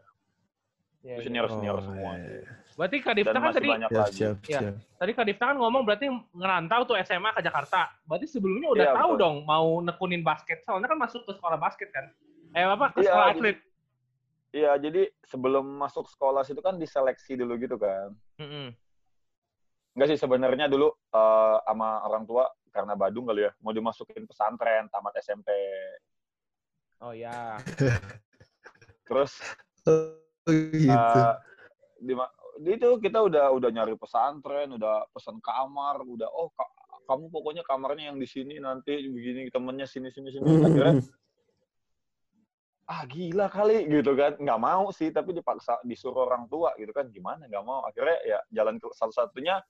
Iya, 1.06 1.14
Itu 1.14 1.22
iya. 1.22 1.26
senior-senior 1.30 1.78
Oh, 1.78 1.86
semua. 1.86 2.12
iya, 2.18 2.26
iya. 2.34 2.50
Berarti 2.74 2.98
Kak 3.00 3.14
Difta 3.14 3.36
kan 3.36 3.52
tadi 3.52 3.68
banyak 3.70 3.90
Siap, 3.90 4.02
lagi. 4.02 4.18
siap, 4.18 4.38
Iya. 4.44 4.60
siap. 4.60 4.74
tadi 4.98 5.12
Kak 5.14 5.26
Difta 5.26 5.44
kan 5.46 5.58
ngomong 5.58 5.82
berarti 5.84 6.06
ngerantau 6.32 6.82
tuh 6.84 6.96
SMA 6.98 7.30
ke 7.32 7.42
Jakarta. 7.42 7.94
Berarti 8.04 8.26
sebelumnya 8.26 8.70
udah 8.72 8.86
Iya, 8.88 8.96
tahu 8.98 9.12
betul. 9.14 9.22
dong 9.22 9.36
mau 9.44 9.68
nekunin 9.80 10.22
basket. 10.22 10.64
Soalnya 10.64 10.88
kan 10.88 10.98
masuk 10.98 11.22
ke 11.24 11.32
sekolah 11.32 11.56
basket 11.56 11.90
kan. 11.90 12.10
Eh 12.52 12.64
apa 12.64 12.90
ke 12.90 13.00
Iya, 13.00 13.08
sekolah 13.08 13.28
jadi- 13.28 13.38
atlet. 13.38 13.58
Iya, 14.54 14.72
jadi 14.78 15.02
sebelum 15.24 15.66
masuk 15.76 16.06
sekolah 16.08 16.42
situ 16.42 16.62
kan 16.62 16.78
diseleksi 16.78 17.34
dulu 17.36 17.58
gitu 17.58 17.74
kan. 17.76 18.14
Mm-mm. 18.38 18.74
Enggak 19.94 20.08
sih 20.10 20.20
sebenarnya 20.20 20.66
dulu 20.66 20.90
eh, 20.90 21.58
sama 21.64 22.02
orang 22.04 22.24
tua 22.24 22.46
karena 22.70 22.94
Badung 22.94 23.26
kali 23.26 23.46
ya, 23.46 23.52
mau 23.60 23.70
dimasukin 23.70 24.26
pesantren 24.26 24.90
tamat 24.90 25.14
SMP. 25.20 25.50
Oh 27.00 27.14
ya. 27.14 27.58
Terus 29.06 29.38
Oh, 29.84 30.16
gitu. 30.48 30.90
eh, 30.90 31.34
di 32.00 32.14
itu 32.62 32.90
kita 33.02 33.20
udah 33.24 33.50
udah 33.56 33.70
nyari 33.74 33.98
pesantren, 33.98 34.78
udah 34.78 35.10
pesan 35.10 35.42
kamar, 35.42 36.02
udah 36.06 36.30
oh 36.30 36.54
ka- 36.54 36.74
kamu 37.10 37.28
pokoknya 37.34 37.64
kamarnya 37.66 38.14
yang 38.14 38.20
di 38.22 38.28
sini 38.30 38.62
nanti 38.62 38.96
begini 39.10 39.50
temennya 39.50 39.90
sini 39.90 40.14
sini 40.14 40.30
sini. 40.30 40.46
Akhirnya 40.62 41.02
ah 42.84 43.08
gila 43.08 43.48
kali 43.48 43.88
gitu 43.88 44.12
kan 44.12 44.36
nggak 44.36 44.60
mau 44.60 44.92
sih 44.92 45.08
tapi 45.08 45.32
dipaksa 45.32 45.80
disuruh 45.88 46.28
orang 46.28 46.52
tua 46.52 46.76
gitu 46.76 46.92
kan 46.92 47.08
gimana 47.08 47.48
nggak 47.48 47.64
mau 47.64 47.80
akhirnya 47.88 48.20
ya 48.28 48.40
jalan 48.52 48.76
ke 48.76 48.92
satu-satunya 48.92 49.64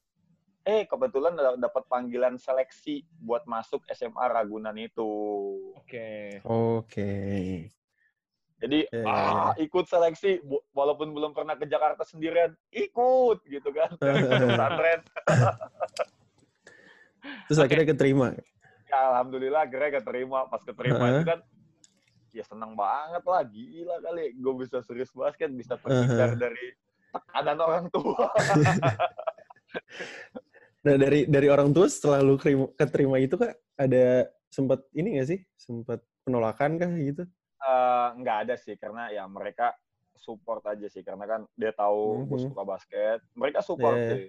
eh 0.65 0.89
kebetulan 0.89 1.37
da- 1.37 1.59
dapat 1.61 1.85
panggilan 1.85 2.41
seleksi 2.41 3.05
buat 3.21 3.45
masuk 3.45 3.85
SMA 3.93 4.25
Ragunan 4.33 4.73
itu 4.81 5.05
Oke. 5.77 6.41
Oke. 6.41 7.11
Jadi 8.63 8.87
Ya, 8.95 9.03
ya, 9.03 9.11
ah 9.11 9.51
ikut 9.59 9.91
seleksi 9.91 10.39
walaupun 10.71 11.11
belum 11.11 11.35
pernah 11.35 11.59
ke 11.59 11.67
Jakarta 11.67 12.07
sendirian 12.07 12.55
ikut 12.71 13.43
gitu 13.43 13.69
kan. 13.75 13.91
Dari 13.99 14.23
pesantren. 14.23 15.03
Terus 17.51 17.59
Oke. 17.59 17.67
akhirnya 17.67 17.87
keterima. 17.91 18.27
ya 18.87 18.97
alhamdulillah 19.11 19.67
akhirnya 19.67 19.99
keterima. 19.99 20.47
Pas 20.47 20.63
keterima 20.63 21.03
Heeh. 21.03 21.19
itu 21.19 21.23
kan 21.27 21.39
ya 22.31 22.43
seneng 22.47 22.71
banget 22.79 23.23
lah 23.27 23.43
gila 23.43 23.95
kali. 23.99 24.31
Gue 24.39 24.53
bisa 24.63 24.79
serius 24.87 25.11
basket 25.11 25.51
bisa 25.51 25.75
terhindar 25.75 26.39
dari 26.39 26.71
tekanan 27.11 27.59
orang 27.59 27.85
tua. 27.91 28.31
Nah 30.83 30.99
dari 30.99 31.23
dari 31.23 31.47
orang 31.47 31.71
tua 31.71 31.87
setelah 31.87 32.19
lu 32.19 32.35
keterima, 32.75 33.15
itu 33.15 33.39
kak 33.39 33.55
ada 33.79 34.27
sempat 34.51 34.83
ini 34.91 35.15
nggak 35.15 35.27
sih? 35.31 35.39
Sempat 35.55 36.03
penolakan 36.27 36.75
kah 36.75 36.91
gitu? 36.99 37.23
Eh, 37.63 38.07
nggak 38.19 38.37
ada 38.43 38.55
sih 38.59 38.75
karena 38.75 39.07
ya 39.07 39.23
mereka 39.23 39.71
support 40.19 40.63
aja 40.67 40.87
sih 40.91 40.99
karena 40.99 41.23
kan 41.23 41.41
dia 41.55 41.71
tahu 41.71 42.27
gue 42.27 42.39
Mhm. 42.39 42.47
suka 42.51 42.63
basket 42.67 43.19
mereka 43.35 43.63
support 43.63 43.95
Iya, 43.97 44.03
iya. 44.03 44.11
sih 44.11 44.25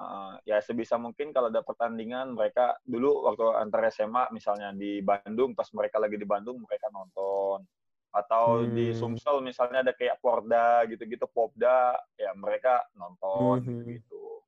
Eh, 0.00 0.34
ya 0.48 0.56
sebisa 0.64 0.96
mungkin 0.96 1.28
kalau 1.28 1.52
ada 1.52 1.60
pertandingan 1.60 2.32
mereka 2.32 2.72
dulu 2.88 3.20
waktu 3.28 3.44
antar 3.52 3.84
SMA 3.92 4.32
misalnya 4.32 4.72
di 4.72 5.04
Bandung 5.04 5.52
pas 5.52 5.68
mereka 5.76 6.00
lagi 6.00 6.16
di 6.16 6.24
Bandung 6.24 6.56
mereka 6.56 6.88
nonton 6.88 7.68
atau 8.08 8.64
di 8.64 8.90
Hmm. 8.90 8.96
Sumsel 8.96 9.44
misalnya 9.44 9.84
ada 9.84 9.92
kayak 9.92 10.16
Porda 10.24 10.88
gitu-gitu 10.88 11.28
Popda 11.28 12.00
ya 12.16 12.32
mereka 12.32 12.80
nonton 12.96 13.60
Mhm. 13.60 13.84
gitu 13.92 14.39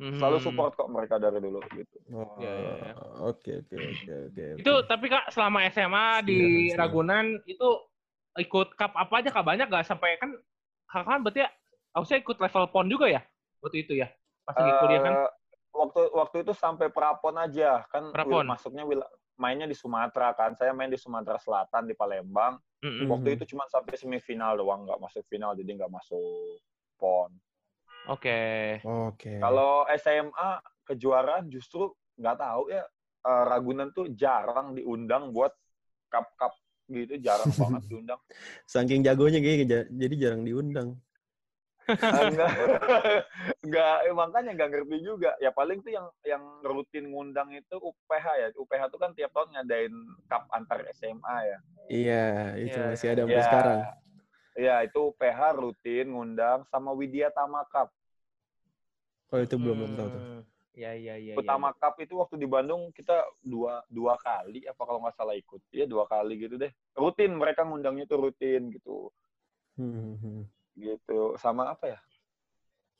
selalu 0.00 0.36
Mhm. 0.36 0.44
support 0.44 0.72
kok 0.72 0.88
mereka 0.88 1.16
dari 1.16 1.38
dulu 1.38 1.60
gitu 1.70 1.96
Oh, 2.10 2.40
Iya, 2.40 2.50
iya, 2.50 2.72
iya. 2.74 2.92
Oke 3.22 3.52
oke 3.60 3.76
oke 3.76 4.12
oke. 4.26 4.44
Itu 4.58 4.72
tapi 4.82 5.06
Kak 5.06 5.30
selama 5.30 5.62
SMA 5.66 6.06
di 6.24 6.38
siap. 6.66 6.80
Ragunan 6.80 7.38
itu 7.44 7.68
ikut 8.34 8.74
cup 8.74 8.92
apa 8.94 9.14
aja 9.16 9.28
Kak 9.28 9.44
banyak 9.44 9.66
gak 9.66 9.84
sampai 9.84 10.16
kan 10.16 10.32
Kakak 10.86 11.06
kan 11.06 11.20
berarti 11.20 11.40
ya 11.44 11.50
harusnya 11.90 12.18
ikut 12.18 12.36
level 12.36 12.64
pon 12.68 12.86
juga 12.86 13.06
ya 13.06 13.22
waktu 13.60 13.84
itu 13.84 13.92
ya 13.94 14.08
pas 14.42 14.54
lagi 14.54 14.72
kuliah 14.74 15.00
kan 15.00 15.14
Eh, 15.16 15.30
waktu 15.70 16.00
waktu 16.10 16.36
itu 16.42 16.52
sampai 16.52 16.86
prapon 16.88 17.34
aja 17.36 17.82
kan 17.86 18.10
Prapon. 18.10 18.42
wil- 18.42 18.48
masuknya 18.48 18.82
wil- 18.82 19.06
mainnya 19.36 19.64
di 19.64 19.74
Sumatera 19.74 20.32
kan 20.32 20.52
saya 20.52 20.70
main 20.70 20.88
di 20.88 20.96
Sumatera 20.96 21.36
Selatan 21.36 21.86
di 21.86 21.94
Palembang 21.94 22.58
Mm-mm. 22.80 23.06
waktu 23.06 23.34
itu 23.34 23.44
cuma 23.48 23.64
sampai 23.66 23.94
semifinal 23.94 24.54
doang 24.54 24.84
nggak 24.84 24.98
masuk 24.98 25.22
final 25.26 25.54
jadi 25.54 25.78
nggak 25.78 25.90
masuk 25.90 26.58
pon 26.96 27.30
Oke. 28.08 28.40
Oke. 28.82 29.36
kalau 29.38 29.84
SMA 29.92 30.50
kejuaraan 30.84 31.48
justru 31.48 31.92
nggak 32.16 32.36
tahu 32.36 32.62
ya 32.68 32.84
eh, 33.20 33.42
Ragunan 33.46 33.92
tuh 33.92 34.08
jarang 34.12 34.72
diundang 34.72 35.30
buat 35.30 35.52
cup 36.08 36.26
cup 36.36 36.52
gitu 36.88 37.14
jarang 37.20 37.46
banget 37.54 37.82
diundang 37.92 38.20
saking 38.64 39.00
jagonya 39.00 39.38
kayaknya 39.38 39.66
ja- 39.66 39.90
jadi 39.90 40.14
jarang 40.18 40.42
diundang. 40.42 40.98
enggak 41.90 42.50
enggak 43.66 43.96
eh, 44.06 44.14
makanya 44.14 44.50
nggak 44.54 44.70
ngerti 44.70 44.96
juga 45.02 45.34
ya 45.42 45.50
paling 45.50 45.82
tuh 45.82 45.90
yang 45.90 46.06
yang 46.22 46.42
rutin 46.62 47.10
ngundang 47.10 47.50
itu 47.50 47.74
UPH 47.74 48.26
ya 48.38 48.46
UPH 48.54 48.82
tuh 48.88 49.00
kan 49.00 49.10
tiap 49.10 49.34
tahun 49.34 49.58
ngadain 49.58 49.94
cup 50.26 50.46
antar 50.54 50.86
SMA 50.94 51.36
ya 51.46 51.58
Iya 51.90 52.26
itu 52.54 52.78
Iya, 52.78 52.86
masih 52.86 53.08
ada 53.10 53.22
sampai 53.26 53.34
Ya. 53.34 53.42
sekarang. 53.42 53.78
Ya 54.60 54.84
itu 54.84 54.98
UPH 55.08 55.40
rutin 55.56 56.12
ngundang 56.12 56.68
sama 56.68 56.92
Widya 56.92 57.32
Tama 57.32 57.64
Cup 57.72 57.88
Oh 59.30 59.38
itu 59.38 59.54
belum 59.56 59.76
belum 59.78 59.92
tahu 59.94 60.08
tuh. 60.10 60.20
Hmm. 60.20 60.42
Iya 60.70 60.90
iya 60.94 61.14
iya. 61.18 61.34
Utama 61.38 61.70
Cup 61.74 61.98
itu 62.02 62.18
waktu 62.18 62.34
di 62.38 62.46
Bandung 62.50 62.90
kita 62.90 63.14
dua 63.42 63.82
dua 63.86 64.18
kali 64.18 64.66
apa 64.66 64.82
kalau 64.82 64.98
nggak 65.02 65.14
salah 65.18 65.34
ikut 65.38 65.62
ya 65.70 65.86
dua 65.86 66.06
kali 66.06 66.34
gitu 66.38 66.58
deh 66.58 66.70
rutin 66.98 67.34
mereka 67.34 67.62
ngundangnya 67.66 68.04
tuh 68.10 68.28
rutin 68.28 68.70
gitu 68.74 69.08
Hmm, 69.78 70.18
hmm. 70.20 70.42
gitu 70.76 71.38
sama 71.40 71.72
apa 71.72 71.94
ya 71.94 71.98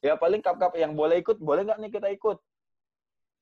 ya 0.01 0.13
paling 0.17 0.41
cup 0.41 0.57
cup 0.57 0.73
yang 0.81 0.97
boleh 0.97 1.21
ikut 1.21 1.37
boleh 1.37 1.67
nggak 1.67 1.79
nih 1.83 1.91
kita 1.93 2.09
ikut 2.09 2.39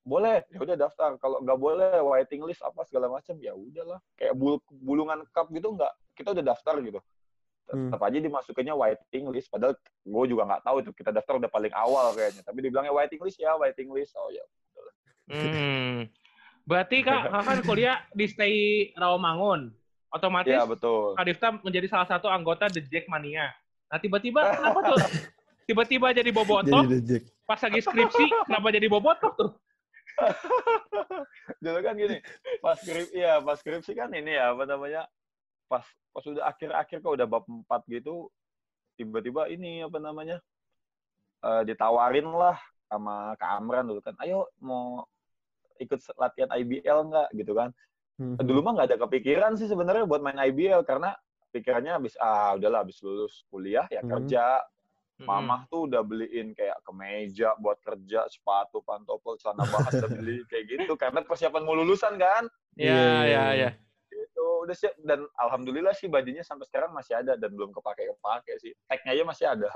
boleh 0.02 0.42
ya 0.48 0.58
udah 0.58 0.76
daftar 0.80 1.10
kalau 1.20 1.38
nggak 1.44 1.60
boleh 1.60 2.00
waiting 2.02 2.42
list 2.48 2.64
apa 2.64 2.82
segala 2.88 3.12
macam 3.12 3.36
ya 3.38 3.52
udahlah 3.52 4.00
kayak 4.16 4.34
bul 4.34 4.58
bulungan 4.72 5.22
cup 5.30 5.52
gitu 5.52 5.70
nggak 5.76 5.92
kita 6.16 6.32
udah 6.34 6.44
daftar 6.56 6.80
gitu 6.80 6.98
Hmm. 6.98 7.17
Tetap 7.68 8.00
aja 8.00 8.18
dimasukinnya 8.18 8.74
waiting 8.74 9.24
list 9.28 9.52
padahal 9.52 9.76
gue 10.04 10.24
juga 10.24 10.42
nggak 10.48 10.62
tahu 10.64 10.76
itu 10.80 10.90
kita 10.96 11.10
daftar 11.12 11.36
udah 11.36 11.50
paling 11.52 11.72
awal 11.76 12.16
kayaknya 12.16 12.40
tapi 12.40 12.64
dibilangnya 12.64 12.94
waiting 12.94 13.20
list 13.20 13.36
ya 13.36 13.52
waiting 13.60 13.92
list 13.92 14.16
oh 14.16 14.32
ya 14.32 14.44
Hmm. 15.28 16.08
Berarti 16.64 17.04
Kak, 17.04 17.28
Kakak 17.28 17.44
kan 17.44 17.58
kuliah 17.60 17.96
di 18.16 18.24
Stay 18.28 18.54
Rawamangun. 18.96 19.72
Otomatis 20.08 20.56
ya 20.56 20.64
betul 20.64 21.12
Kak 21.20 21.24
Difta 21.28 21.48
menjadi 21.60 21.84
salah 21.84 22.08
satu 22.08 22.32
anggota 22.32 22.64
The 22.72 22.80
Jack 22.80 23.12
Mania. 23.12 23.52
Nah, 23.92 24.00
tiba-tiba 24.00 24.56
kenapa 24.56 24.96
tuh? 24.96 25.00
Tiba-tiba 25.68 26.16
jadi 26.16 26.24
Jadi 26.24 26.32
bobotoh, 26.32 26.80
Jack. 27.04 27.28
pas 27.44 27.60
lagi 27.60 27.84
skripsi, 27.84 28.24
kenapa 28.48 28.72
jadi 28.72 28.88
bobotoh 28.88 29.32
tuh? 29.36 29.50
dulu 31.62 31.78
kan 31.78 31.94
gini 31.94 32.18
pas 32.58 32.74
skripsi 32.74 33.14
ya 33.22 33.38
pas 33.38 33.56
skripsi 33.58 33.92
kan 33.94 34.10
ini 34.10 34.34
ya 34.34 34.50
apa 34.50 34.66
namanya 34.66 35.06
pas 35.68 35.84
pas 36.10 36.24
udah 36.24 36.44
akhir-akhir 36.48 37.04
kok 37.04 37.14
udah 37.14 37.28
bab 37.28 37.44
4 37.46 37.84
gitu 37.86 38.32
tiba-tiba 38.96 39.46
ini 39.52 39.84
apa 39.84 40.00
namanya 40.00 40.40
eh, 41.44 41.62
ditawarin 41.68 42.28
lah 42.32 42.56
sama 42.88 43.36
Kak 43.36 43.50
Amran 43.60 43.84
dulu 43.86 44.00
kan 44.00 44.16
ayo 44.24 44.48
mau 44.58 45.04
ikut 45.78 46.00
latihan 46.18 46.50
IBL 46.56 46.98
nggak 47.12 47.28
gitu 47.36 47.54
kan 47.54 47.70
Hmm, 48.18 48.34
dulu 48.34 48.66
mah 48.66 48.74
nggak 48.74 48.88
ada 48.90 48.98
kepikiran 49.06 49.54
sih 49.54 49.70
sebenarnya 49.70 50.02
buat 50.02 50.18
main 50.18 50.34
IBL 50.50 50.82
karena 50.82 51.14
pikirannya 51.54 52.02
habis 52.02 52.18
ah 52.18 52.58
udahlah 52.58 52.82
habis 52.82 52.98
lulus 52.98 53.46
kuliah 53.46 53.86
ya 53.94 54.02
Hmm. 54.02 54.10
kerja 54.10 54.58
Hmm. 55.18 55.26
Mamah 55.26 55.66
tuh 55.66 55.90
udah 55.90 56.02
beliin 56.06 56.54
kayak 56.54 56.78
kemeja 56.86 57.50
buat 57.58 57.82
kerja, 57.82 58.30
sepatu, 58.30 58.86
pantopel, 58.86 59.34
celana 59.42 59.66
bahan 59.66 59.98
udah 59.98 60.10
beli 60.14 60.46
kayak 60.46 60.64
gitu 60.70 60.94
karena 60.94 61.26
persiapan 61.26 61.66
mau 61.66 61.74
lulusan 61.74 62.14
kan. 62.22 62.46
Iya, 62.78 62.86
Iya, 62.86 63.02
iya, 63.02 63.22
iya. 63.26 63.42
iya. 63.58 63.70
Itu 63.74 63.87
udah 64.64 64.76
siap 64.76 64.94
dan 65.02 65.26
alhamdulillah 65.38 65.94
sih 65.94 66.10
bajunya 66.10 66.42
sampai 66.42 66.66
sekarang 66.66 66.94
masih 66.94 67.18
ada 67.18 67.34
dan 67.34 67.50
belum 67.54 67.72
kepake-kepake 67.74 68.52
sih. 68.62 68.72
Tagnya 68.86 69.12
aja 69.14 69.24
masih 69.24 69.46
ada. 69.46 69.70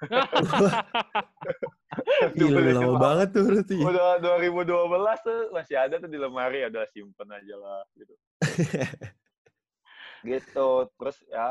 Gila 2.38 2.60
lama 2.72 2.96
banget 2.96 3.28
tuh 3.36 3.42
berarti. 3.44 3.76
Udah 3.80 4.16
2012 4.22 5.26
tuh 5.26 5.38
masih 5.52 5.76
ada 5.76 6.00
tuh 6.00 6.08
di 6.08 6.16
lemari, 6.16 6.64
udah 6.64 6.88
simpen 6.88 7.28
aja 7.28 7.54
lah 7.60 7.84
gitu. 7.98 8.14
gitu. 10.30 10.68
Terus 10.96 11.16
ya 11.28 11.50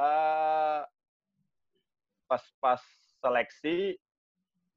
pas-pas 2.29 2.81
seleksi 3.19 3.97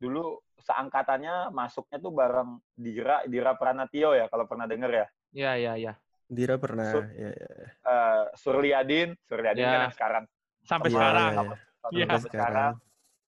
dulu 0.00 0.40
seangkatannya 0.62 1.54
masuknya 1.54 1.98
tuh 2.02 2.10
bareng 2.10 2.58
Dira 2.74 3.22
Dira 3.28 3.54
Pranatio 3.54 4.18
ya 4.18 4.26
kalau 4.26 4.50
pernah 4.50 4.66
denger 4.66 4.90
ya. 4.90 5.06
Iya, 5.32 5.52
iya, 5.56 5.72
iya. 5.78 5.92
Dira 6.32 6.56
pernah. 6.56 6.88
So- 6.90 7.12
ya, 7.12 7.30
ya. 7.30 7.48
Eh 7.82 8.22
Surliadin, 8.34 9.08
Surliadin 9.22 9.62
Ya. 9.62 9.68
kan 9.68 9.80
yang 9.82 9.94
sekarang. 9.94 10.24
Sampai 10.62 10.88
Iya, 10.88 10.96
sekarang. 10.96 11.30
iya, 11.30 11.36
iya. 11.36 11.56
Sampai 11.76 11.92
Iya. 11.92 12.04
Sampai 12.08 12.20
sekarang. 12.26 12.72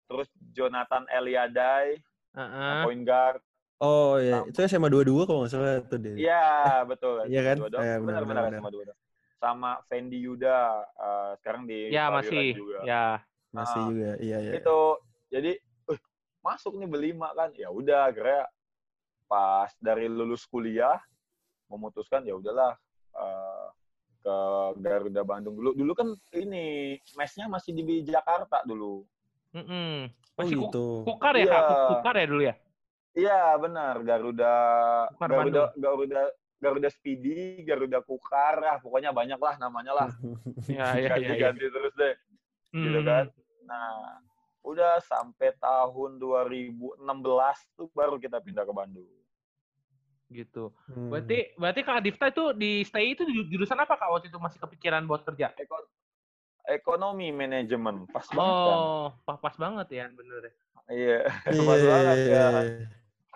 Terus 0.03 0.27
Jonathan 0.51 1.03
Eliadai, 1.09 1.87
Heeh. 2.33 2.81
point 2.83 3.03
guard. 3.03 3.41
Oh 3.77 4.15
ya, 4.15 4.39
Sama. 4.39 4.47
itu 4.47 4.59
SMA 4.63 4.87
22 4.87 5.23
kalau 5.25 5.39
nggak 5.43 5.51
salah 5.51 5.75
tuh 5.83 5.99
dia. 5.99 6.15
Iya, 6.15 6.45
betul. 6.85 7.27
Iya 7.27 7.41
kan? 7.43 7.55
Eh, 7.59 7.67
benar, 7.67 7.99
benar, 7.99 8.23
benar, 8.23 8.43
benar, 8.47 8.59
sama 8.59 8.71
dua-dua. 8.71 8.95
sama 9.35 9.71
Fendi 9.91 10.23
Yuda 10.23 10.59
eh, 10.95 11.31
sekarang 11.35 11.67
di 11.67 11.91
Ya 11.91 12.07
Prawira 12.07 12.15
masih. 12.15 12.47
juga. 12.55 12.79
Ya. 12.87 13.05
Masih 13.51 13.75
Ah. 13.75 13.87
juga. 13.91 14.11
Iya, 14.17 14.37
iya. 14.39 14.51
Itu 14.55 14.77
jadi 15.27 15.51
eh, 15.59 15.99
masuk 16.39 16.79
nih 16.79 16.87
berlima 16.87 17.27
kan. 17.35 17.51
Ya 17.51 17.67
udah 17.67 18.07
akhirnya 18.07 18.47
pas 19.27 19.67
dari 19.77 20.07
lulus 20.07 20.47
kuliah 20.47 20.95
memutuskan 21.67 22.23
ya 22.23 22.37
udahlah 22.37 22.79
eh, 23.13 23.65
ke 24.19 24.37
Garuda 24.79 25.21
Bandung 25.21 25.55
dulu. 25.55 25.71
Dulu 25.73 25.91
kan 25.91 26.07
ini 26.31 26.95
mesnya 27.13 27.45
masih 27.45 27.71
di 27.71 28.01
Jakarta 28.01 28.63
dulu. 28.63 29.03
Mm-mm. 29.53 30.09
Oh 30.33 30.41
Masih 30.41 30.55
ku- 30.57 30.63
gitu. 30.65 30.87
kukar 31.05 31.35
ya, 31.35 31.45
Kak? 31.45 31.61
Iya. 31.61 31.85
Kukar 31.93 32.15
ya 32.15 32.25
dulu 32.25 32.41
ya? 32.41 32.55
Iya 33.13 33.39
benar 33.61 33.95
Garuda 34.01 34.55
Kukar 35.13 35.29
Garuda 35.29 35.61
Garuda 35.77 36.21
Garuda 36.57 36.89
Speedy, 36.89 37.61
Garuda 37.61 37.99
Kukar, 37.99 38.55
ah 38.63 38.77
pokoknya 38.79 39.11
banyak 39.11 39.37
lah 39.37 39.59
namanya 39.59 39.93
lah. 39.93 40.09
Iya, 40.65 40.87
iya, 40.97 41.13
iya. 41.13 41.15
iya. 41.19 41.51
Ganti-ganti 41.51 41.65
terus 41.67 41.93
deh, 41.93 42.15
gitu 42.71 42.99
Hmm. 43.03 43.05
kan. 43.05 43.25
Nah, 43.67 44.17
udah 44.63 44.97
sampai 45.03 45.51
tahun 45.59 46.17
2016 46.17 46.97
tuh 47.75 47.91
baru 47.91 48.15
kita 48.15 48.39
pindah 48.39 48.63
ke 48.63 48.71
Bandung. 48.71 49.11
Gitu. 50.33 50.73
Hmm. 50.89 51.13
Berarti 51.13 51.37
berarti 51.53 51.81
Kak 51.85 51.97
Adifta 52.01 52.25
itu 52.33 52.43
di 52.57 52.81
stay 52.81 53.13
itu 53.13 53.21
di 53.21 53.33
jurusan 53.53 53.77
apa 53.77 53.93
Kak 53.93 54.09
waktu 54.09 54.27
itu 54.33 54.41
masih 54.41 54.57
kepikiran 54.57 55.05
buat 55.05 55.21
kerja? 55.21 55.53
Eko- 55.55 55.89
ekonomi 56.65 57.29
manajemen 57.29 58.09
pas 58.09 58.25
banget 58.33 58.55
kan. 58.65 58.77
Oh, 58.81 59.07
pas, 59.23 59.37
pas 59.37 59.55
banget 59.55 59.87
ya, 59.93 60.05
bener 60.09 60.41
ya. 60.41 60.53
Iya, 60.89 61.17
Iya, 61.53 61.61
pas 61.63 61.77
iya, 61.79 61.89
banget 61.93 62.17
ya. 62.25 62.45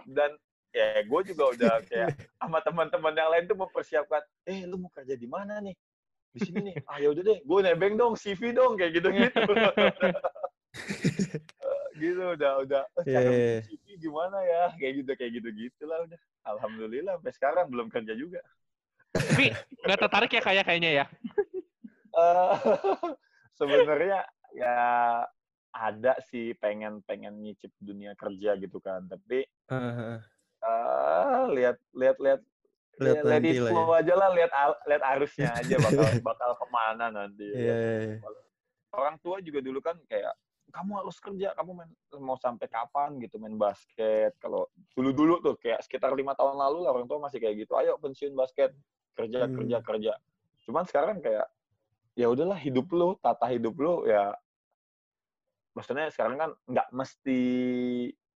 Dan 0.08 0.32
ya 0.74 0.88
gue 1.06 1.22
juga 1.32 1.44
udah 1.54 1.74
kayak 1.86 2.10
sama 2.42 2.60
teman-teman 2.66 3.14
yang 3.14 3.30
lain 3.32 3.46
tuh 3.46 3.58
mempersiapkan, 3.58 4.24
eh 4.50 4.66
lu 4.66 4.82
mau 4.82 4.92
kerja 4.92 5.14
di 5.14 5.28
mana 5.30 5.62
nih? 5.62 5.76
Di 6.34 6.40
sini 6.44 6.60
nih. 6.74 6.76
Ah 6.90 6.98
ya 7.00 7.14
udah 7.14 7.24
deh, 7.24 7.40
gue 7.46 7.60
nebeng 7.62 7.96
dong 7.96 8.18
CV 8.18 8.52
dong 8.52 8.76
kayak 8.76 9.00
gitu-gitu. 9.00 9.42
gitu 11.98 12.24
udah 12.34 12.52
udah 12.64 12.84
oh, 12.96 13.04
Iya, 13.04 13.14
cara 13.20 13.30
iya. 13.30 13.56
bikin 13.66 13.78
CV 13.78 13.86
gimana 14.00 14.38
ya 14.42 14.64
kayak 14.78 14.94
gitu 15.04 15.12
kayak 15.18 15.32
gitu 15.42 15.50
gitulah 15.54 15.98
udah 16.06 16.20
alhamdulillah 16.46 17.14
sampai 17.20 17.34
sekarang 17.36 17.66
belum 17.68 17.88
kerja 17.90 18.14
juga 18.14 18.42
Tapi 19.12 19.50
nggak 19.82 20.00
tertarik 20.00 20.32
ya 20.32 20.42
kayak 20.44 20.64
kayaknya 20.68 20.92
ya. 20.94 21.06
Eh, 22.14 22.54
sebenarnya 23.58 24.20
ya 24.54 24.78
ada 25.74 26.14
sih 26.30 26.54
pengen 26.58 27.02
pengen 27.06 27.38
nyicip 27.42 27.70
dunia 27.78 28.14
kerja 28.14 28.58
gitu 28.58 28.78
kan 28.78 29.06
tapi 29.06 29.46
ah. 29.70 30.18
eh 30.62 31.44
lihat 31.54 31.78
lihat 31.94 32.18
lihat 32.18 32.42
Lihat 32.98 33.22
ya, 33.22 33.30
nanti 33.30 33.50
lah 33.54 33.62
ya. 33.62 33.70
flow 33.70 33.90
aja 33.94 34.14
lah 34.18 34.30
lihat 34.34 34.52
lihat 34.90 35.04
arusnya 35.06 35.50
aja 35.54 35.76
bakal 35.78 36.02
bakal 36.34 36.52
ke 36.58 36.66
mana 36.74 37.06
nanti 37.14 37.46
Iya, 37.46 37.76
iya, 37.78 37.98
iya. 38.10 38.30
orang 38.90 39.22
tua 39.22 39.38
juga 39.38 39.62
dulu 39.62 39.78
kan 39.86 40.02
kayak 40.10 40.34
kamu 40.68 40.92
harus 41.00 41.18
kerja 41.18 41.56
kamu 41.56 41.72
main 41.74 41.92
mau 42.20 42.36
sampai 42.36 42.68
kapan 42.68 43.16
gitu 43.24 43.40
main 43.40 43.56
basket 43.56 44.36
kalau 44.38 44.68
dulu 44.94 45.12
dulu 45.16 45.34
tuh 45.40 45.56
kayak 45.58 45.80
sekitar 45.82 46.12
lima 46.12 46.36
tahun 46.36 46.60
lalu 46.60 46.84
lah 46.84 46.92
orang 46.92 47.08
tua 47.08 47.24
masih 47.24 47.40
kayak 47.40 47.66
gitu 47.66 47.74
ayo 47.80 47.96
pensiun 47.98 48.36
basket 48.36 48.76
kerja 49.16 49.48
Hmm. 49.48 49.56
kerja 49.56 49.78
kerja 49.82 50.14
cuman 50.68 50.84
sekarang 50.84 51.18
kayak 51.24 51.48
ya 52.14 52.28
udahlah 52.28 52.60
hidup 52.60 52.92
lu 52.92 53.16
tata 53.18 53.48
hidup 53.48 53.74
lu 53.80 54.04
ya 54.06 54.36
maksudnya 55.72 56.10
sekarang 56.10 56.36
kan 56.38 56.52
nggak 56.66 56.88
mesti 56.92 57.42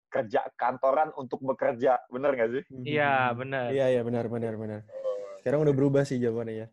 kerja 0.09 0.41
kantoran 0.57 1.13
untuk 1.15 1.41
bekerja 1.45 2.01
bener 2.09 2.33
nggak 2.35 2.51
sih 2.51 2.65
Iya, 2.69 3.33
bener. 3.33 3.73
Iya, 3.73 3.87
iya, 3.97 4.03
benar, 4.05 4.29
benar, 4.29 4.57
benar. 4.57 4.81
Sekarang 5.41 5.65
udah 5.65 5.73
berubah 5.73 6.03
sih 6.05 6.21
jawabannya 6.21 6.65
ya. 6.65 6.67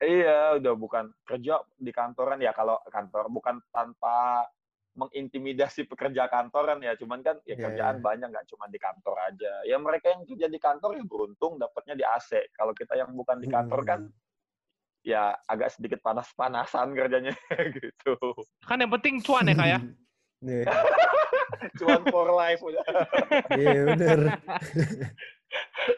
Iya, 0.00 0.38
udah 0.62 0.74
bukan 0.74 1.10
kerja 1.22 1.62
di 1.74 1.90
kantoran 1.90 2.38
ya 2.38 2.50
kalau 2.54 2.78
kantor 2.86 3.30
bukan 3.30 3.58
tanpa 3.70 4.46
mengintimidasi 4.90 5.86
pekerja 5.86 6.26
kantoran 6.26 6.82
ya, 6.82 6.98
cuman 6.98 7.22
kan 7.22 7.38
ya 7.42 7.54
Iya, 7.54 7.62
kerjaan 7.62 7.96
iya. 7.98 8.02
banyak 8.02 8.28
nggak 8.28 8.48
cuma 8.50 8.66
di 8.66 8.76
kantor 8.76 9.16
aja. 9.22 9.52
Ya 9.62 9.76
mereka 9.78 10.10
yang 10.10 10.26
kerja 10.26 10.46
di 10.46 10.58
kantor 10.58 10.98
ya 10.98 11.04
beruntung 11.06 11.56
dapatnya 11.56 11.94
di 11.94 12.02
AC. 12.02 12.50
Kalau 12.52 12.74
kita 12.74 12.98
yang 12.98 13.14
bukan 13.14 13.38
di 13.38 13.46
kantor 13.46 13.80
kan 13.86 14.00
ya 15.00 15.32
agak 15.46 15.72
sedikit 15.72 16.02
panas-panasan 16.02 16.92
kerjanya 16.92 17.32
gitu. 17.78 18.14
Kan 18.60 18.82
yang 18.82 18.90
penting 18.90 19.22
cuan 19.22 19.46
ya 19.46 19.54
Kak 19.54 19.68
ya. 19.68 19.80
Iya, 20.40 20.72
Cuman 21.76 22.00
for 22.08 22.32
life 22.32 22.64
udah. 22.64 22.80
iya, 23.52 23.92
benar. 23.92 24.40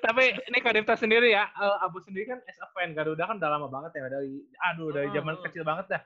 Tapi 0.02 0.34
ini 0.50 0.58
Kak 0.58 0.98
sendiri 0.98 1.30
ya, 1.30 1.46
eh, 1.46 1.76
Abu 1.78 2.02
sendiri 2.02 2.26
kan 2.26 2.42
as 2.42 2.58
a 2.58 2.66
fan 2.74 2.90
Garuda 2.90 3.30
kan 3.30 3.38
udah 3.38 3.50
lama 3.54 3.70
banget 3.70 4.02
ya 4.02 4.10
dari 4.10 4.42
aduh 4.66 4.90
dari 4.90 5.14
zaman 5.14 5.38
Hmm. 5.38 5.44
kecil 5.46 5.62
banget 5.62 5.86
dah. 5.94 6.02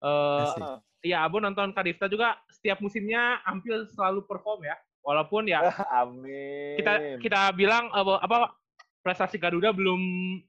Eh 0.00 0.42
Asik. 0.42 0.64
iya 1.02 1.24
Abu 1.24 1.38
nonton 1.38 1.72
Kak 1.72 1.84
Devta 1.84 2.06
juga 2.08 2.40
setiap 2.48 2.80
musimnya 2.80 3.40
hampir 3.44 3.76
selalu 3.92 4.24
perform 4.24 4.64
ya. 4.64 4.76
Walaupun 5.00 5.48
ya 5.48 5.60
Amin. 6.00 6.76
kita 6.76 6.92
kita 7.20 7.40
bilang 7.52 7.88
eh, 7.88 8.18
apa 8.20 8.52
prestasi 9.00 9.40
Garuda 9.40 9.72
belum 9.72 10.00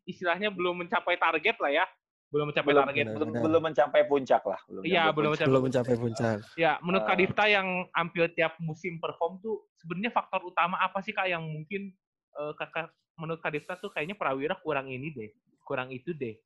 istilahnya 0.04 0.52
belum 0.52 0.84
mencapai 0.84 1.16
target 1.16 1.56
lah 1.60 1.72
ya. 1.72 1.86
Belum 2.32 2.48
mencapai 2.48 2.72
belum, 2.72 2.84
target. 2.88 3.06
benar. 3.12 3.16
belum, 3.20 3.30
belum 3.44 3.62
mencapai 3.68 4.02
puncak 4.08 4.42
lah. 4.48 4.60
Belum 4.72 4.82
Iya, 4.88 5.12
belum 5.12 5.36
puncak. 5.36 5.44
mencapai 5.44 5.48
Belum 5.52 5.64
mencapai 5.68 5.96
puncak. 6.00 6.38
Ya, 6.56 6.72
menurut 6.80 7.04
Kak 7.04 7.12
Ah. 7.12 7.20
Difta 7.20 7.44
yang 7.52 7.68
hampir 7.92 8.24
tiap 8.32 8.56
musim 8.64 9.04
perform 9.04 9.44
tuh 9.44 9.68
sebenarnya 9.76 10.16
faktor 10.16 10.40
utama 10.48 10.80
apa 10.80 11.04
sih 11.04 11.12
Kak 11.12 11.28
yang 11.28 11.44
mungkin 11.44 11.92
eh, 12.40 12.54
kakak 12.56 12.88
menurut 13.20 13.44
Kak 13.44 13.52
Difta 13.52 13.76
tuh 13.76 13.92
kayaknya 13.92 14.16
Prawira 14.16 14.56
kurang 14.64 14.88
ini 14.88 15.12
deh, 15.12 15.28
kurang 15.68 15.92
itu 15.92 16.16
deh. 16.16 16.40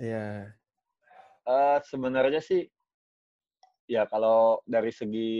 Iya. 0.00 0.48
Eh, 1.42 1.78
sebenarnya 1.82 2.38
sih 2.38 2.62
ya 3.90 4.06
kalau 4.06 4.62
dari 4.62 4.94
segi 4.94 5.34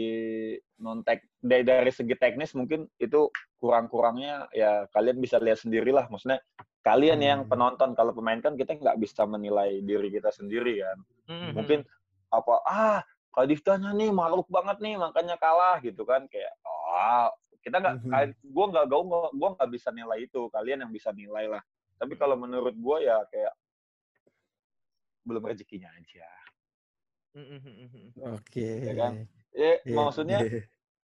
non 0.83 0.99
tek 1.01 1.23
dari, 1.39 1.63
dari 1.63 1.89
segi 1.89 2.13
teknis 2.19 2.51
mungkin 2.53 2.85
itu 2.99 3.31
kurang-kurangnya 3.57 4.51
ya 4.51 4.83
kalian 4.91 5.23
bisa 5.23 5.39
lihat 5.39 5.63
sendirilah. 5.63 6.11
Maksudnya 6.11 6.43
kalian 6.83 7.23
yang 7.23 7.39
Hmm. 7.47 7.51
penonton 7.51 7.95
kalau 7.95 8.11
pemain 8.11 8.43
kan 8.43 8.59
kita 8.59 8.75
nggak 8.75 8.99
bisa 8.99 9.23
menilai 9.23 9.79
diri 9.79 10.11
kita 10.11 10.29
sendiri 10.31 10.83
kan. 10.83 10.97
Mhm. 11.23 11.55
mungkin 11.55 11.79
apa 12.35 12.53
ah 12.67 12.99
Kak 13.33 13.47
Diftanya 13.47 13.95
nih 13.95 14.11
makhluk 14.11 14.45
banget 14.51 14.83
nih 14.83 14.99
makanya 14.99 15.39
kalah 15.39 15.79
gitu 15.79 16.03
kan. 16.03 16.27
Kayak 16.27 16.51
ah 16.67 17.31
kita 17.63 17.79
nggak 17.79 17.95
gue 18.43 18.65
nggak 18.75 18.85
gue 18.91 19.01
nggak 19.07 19.31
gue 19.39 19.49
nggak 19.55 19.69
bisa 19.71 19.89
nilai 19.95 20.19
itu 20.27 20.51
kalian 20.51 20.83
yang 20.83 20.91
bisa 20.91 21.15
nilai 21.15 21.47
lah 21.47 21.63
tapi 21.95 22.19
kalau 22.19 22.35
menurut 22.35 22.75
gue 22.75 22.97
ya 23.07 23.23
kayak 23.31 23.55
belum 25.23 25.43
rezekinya 25.47 25.89
aja 25.91 26.27
Mhm. 27.33 28.13
Oke. 28.29 28.85
Ya 28.85 28.93
kan? 28.93 29.25
ya 29.57 29.81
Iya, 29.81 29.95
maksudnya 29.97 30.39
iya. 30.45 30.61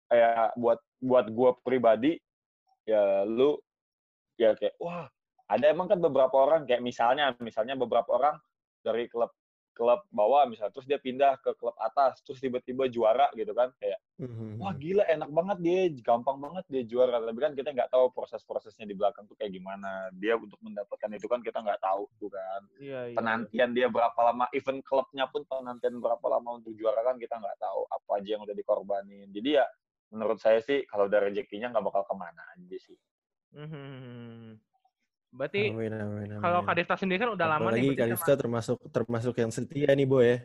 kayak 0.09 0.57
buat 0.57 0.81
buat 0.97 1.25
gue 1.29 1.51
pribadi 1.61 2.11
ya 2.81 3.21
lu 3.29 3.61
ya 4.37 4.57
kayak 4.57 4.73
wah 4.81 5.05
ada 5.45 5.65
emang 5.69 5.85
kan 5.85 6.01
beberapa 6.01 6.33
orang 6.33 6.65
kayak 6.65 6.81
misalnya 6.81 7.29
misalnya 7.37 7.77
beberapa 7.77 8.09
orang 8.09 8.41
dari 8.81 9.05
klub 9.05 9.29
klub 9.75 10.07
bawah 10.07 10.47
misalnya 10.47 10.71
terus 10.71 10.87
dia 10.87 10.95
pindah 10.95 11.35
ke 11.43 11.51
klub 11.59 11.75
atas 11.75 12.23
terus 12.23 12.39
tiba-tiba 12.39 12.87
juara 12.87 13.27
gitu 13.35 13.51
kan 13.51 13.75
kayak 13.75 13.99
Mhm. 14.15 14.63
wah 14.63 14.71
gila 14.71 15.03
enak 15.03 15.27
banget 15.27 15.57
dia 15.59 15.79
gampang 15.99 16.39
banget 16.39 16.63
dia 16.71 16.87
juara 16.87 17.19
tapi 17.19 17.35
kan 17.35 17.51
kita 17.51 17.75
nggak 17.75 17.91
tahu 17.91 18.15
proses-prosesnya 18.15 18.87
di 18.87 18.95
belakang 18.95 19.27
tuh 19.27 19.35
kayak 19.35 19.51
gimana 19.51 20.07
dia 20.15 20.39
untuk 20.39 20.55
mendapatkan 20.63 21.11
itu 21.11 21.27
kan 21.27 21.43
kita 21.43 21.59
nggak 21.59 21.83
tahu 21.83 22.07
tuh 22.15 22.31
kan 22.31 22.63
Iya, 22.79 23.11
iya. 23.11 23.15
penantian 23.19 23.75
dia 23.75 23.91
berapa 23.91 24.15
lama 24.15 24.47
event 24.55 24.79
klubnya 24.87 25.27
pun 25.27 25.43
penantian 25.43 25.99
berapa 25.99 26.23
lama 26.31 26.63
untuk 26.63 26.71
juara 26.79 27.03
kan 27.03 27.19
kita 27.19 27.35
nggak 27.35 27.59
tahu 27.59 27.83
apa 27.91 28.09
aja 28.23 28.29
yang 28.39 28.47
udah 28.47 28.55
dikorbanin 28.55 29.27
jadi 29.35 29.59
ya 29.59 29.65
menurut 30.15 30.39
saya 30.39 30.63
sih 30.63 30.87
kalau 30.87 31.11
udah 31.11 31.19
rezekinya 31.19 31.75
nggak 31.75 31.83
bakal 31.83 32.07
ke 32.07 32.15
mana 32.15 32.39
aja 32.55 32.77
sih. 32.79 32.95
Berarti 35.35 35.61
Amin, 35.67 35.91
amin, 35.91 36.27
amin. 36.31 36.39
kalau 36.39 36.63
Kak 36.63 36.75
Difta 36.75 36.95
sendiri 36.95 37.19
kan 37.19 37.29
udah 37.29 37.47
lama 37.49 37.67
nih 37.67 37.67
Apalagi 37.67 37.83
berarti 37.85 37.91
Kak 37.91 38.07
sama- 38.07 38.13
Difta 38.15 38.33
termasuk 38.35 38.77
termasuk 38.89 39.33
yang 39.35 39.51
setia 39.51 39.89
nih, 39.91 40.05
Bo 40.05 40.19
ya. 40.19 40.37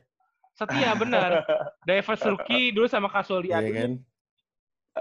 setia 0.52 0.90
benar. 0.92 1.30
Divers 1.88 2.22
rookie 2.24 2.70
dulu 2.70 2.86
sama 2.86 3.06
Kak 3.06 3.22
Soli 3.22 3.48
Iya 3.48 3.62
kan? 3.62 3.92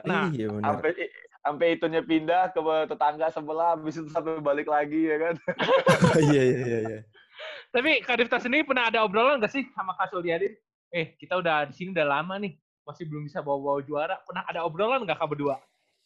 Nah, 0.06 0.30
iya 0.30 0.46
benar. 0.48 0.78
sampai 0.78 0.92
sampai 1.40 1.68
itunya 1.74 2.02
pindah 2.02 2.54
ke 2.54 2.60
tetangga 2.86 3.28
sebelah 3.30 3.74
habis 3.74 3.98
itu 3.98 4.06
sampai 4.08 4.38
balik 4.38 4.68
lagi 4.68 5.08
ya 5.08 5.18
kan 5.18 5.36
Iya, 6.30 6.42
iya, 6.46 6.60
iya, 6.62 6.80
iya. 6.86 7.00
Tapi 7.70 8.02
Kak 8.02 8.18
Difta 8.18 8.38
sendiri 8.38 8.62
pernah 8.64 8.88
ada 8.88 9.02
obrolan 9.02 9.42
nggak 9.42 9.50
sih 9.50 9.66
sama 9.72 9.94
Kak 9.94 10.14
Suliadin? 10.14 10.54
Eh, 10.90 11.14
kita 11.16 11.34
udah 11.36 11.66
di 11.66 11.74
sini 11.74 11.90
udah 11.92 12.06
lama 12.08 12.38
nih, 12.38 12.54
masih 12.82 13.06
belum 13.06 13.24
bisa 13.24 13.40
bawa-bawa 13.40 13.82
juara. 13.82 14.18
Pernah 14.22 14.42
ada 14.44 14.62
obrolan 14.62 15.02
nggak 15.02 15.18
Kak 15.18 15.28
berdua? 15.28 15.58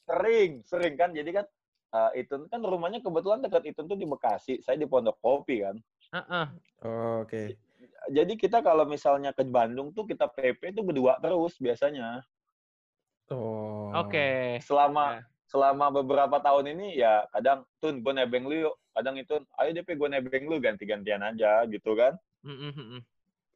sering 0.03 0.59
sering 0.61 0.93
kan 0.93 1.09
jadi 1.09 1.31
kan 1.33 1.45
eh, 1.93 2.25
Itun 2.25 2.49
kan 2.49 2.59
rumahnya 2.59 2.99
kebetulan 2.99 3.39
dekat 3.39 3.69
Itun 3.69 3.85
tuh 3.85 3.95
di 3.95 4.03
Bekasi 4.03 4.59
saya 4.59 4.75
di 4.75 4.89
Pondok 4.89 5.21
Kopi 5.21 5.61
kan 5.61 5.77
Heeh. 6.13 6.45
Oh, 6.83 7.21
Oke. 7.23 7.57
jadi 8.09 8.33
kita 8.35 8.59
kalau 8.59 8.83
misalnya 8.83 9.31
ke 9.31 9.45
Bandung 9.45 9.93
tuh 9.93 10.03
kita 10.03 10.27
PP 10.27 10.73
tuh 10.73 10.83
berdua 10.83 11.17
terus 11.17 11.55
biasanya 11.57 12.21
Oh. 13.31 13.89
Oke. 13.95 14.59
selama 14.61 15.23
Ya. 15.23 15.25
selama 15.47 15.85
beberapa 15.93 16.37
tahun 16.37 16.75
ini 16.75 16.97
ya 16.97 17.23
kadang 17.31 17.63
tun 17.79 18.01
gue 18.01 18.13
nebeng 18.13 18.45
lu 18.45 18.67
yuk 18.67 18.75
kadang 18.91 19.15
itu 19.15 19.37
ayo 19.57 19.69
DP 19.71 19.95
gue 19.95 20.09
nebeng 20.09 20.45
lu 20.45 20.57
ganti-gantian 20.57 21.21
aja 21.21 21.63
gitu 21.69 21.93
kan 21.93 22.17
Mm, 22.43 22.51
mm, 22.59 22.71
mm, 22.75 22.87
mm. 22.99 23.01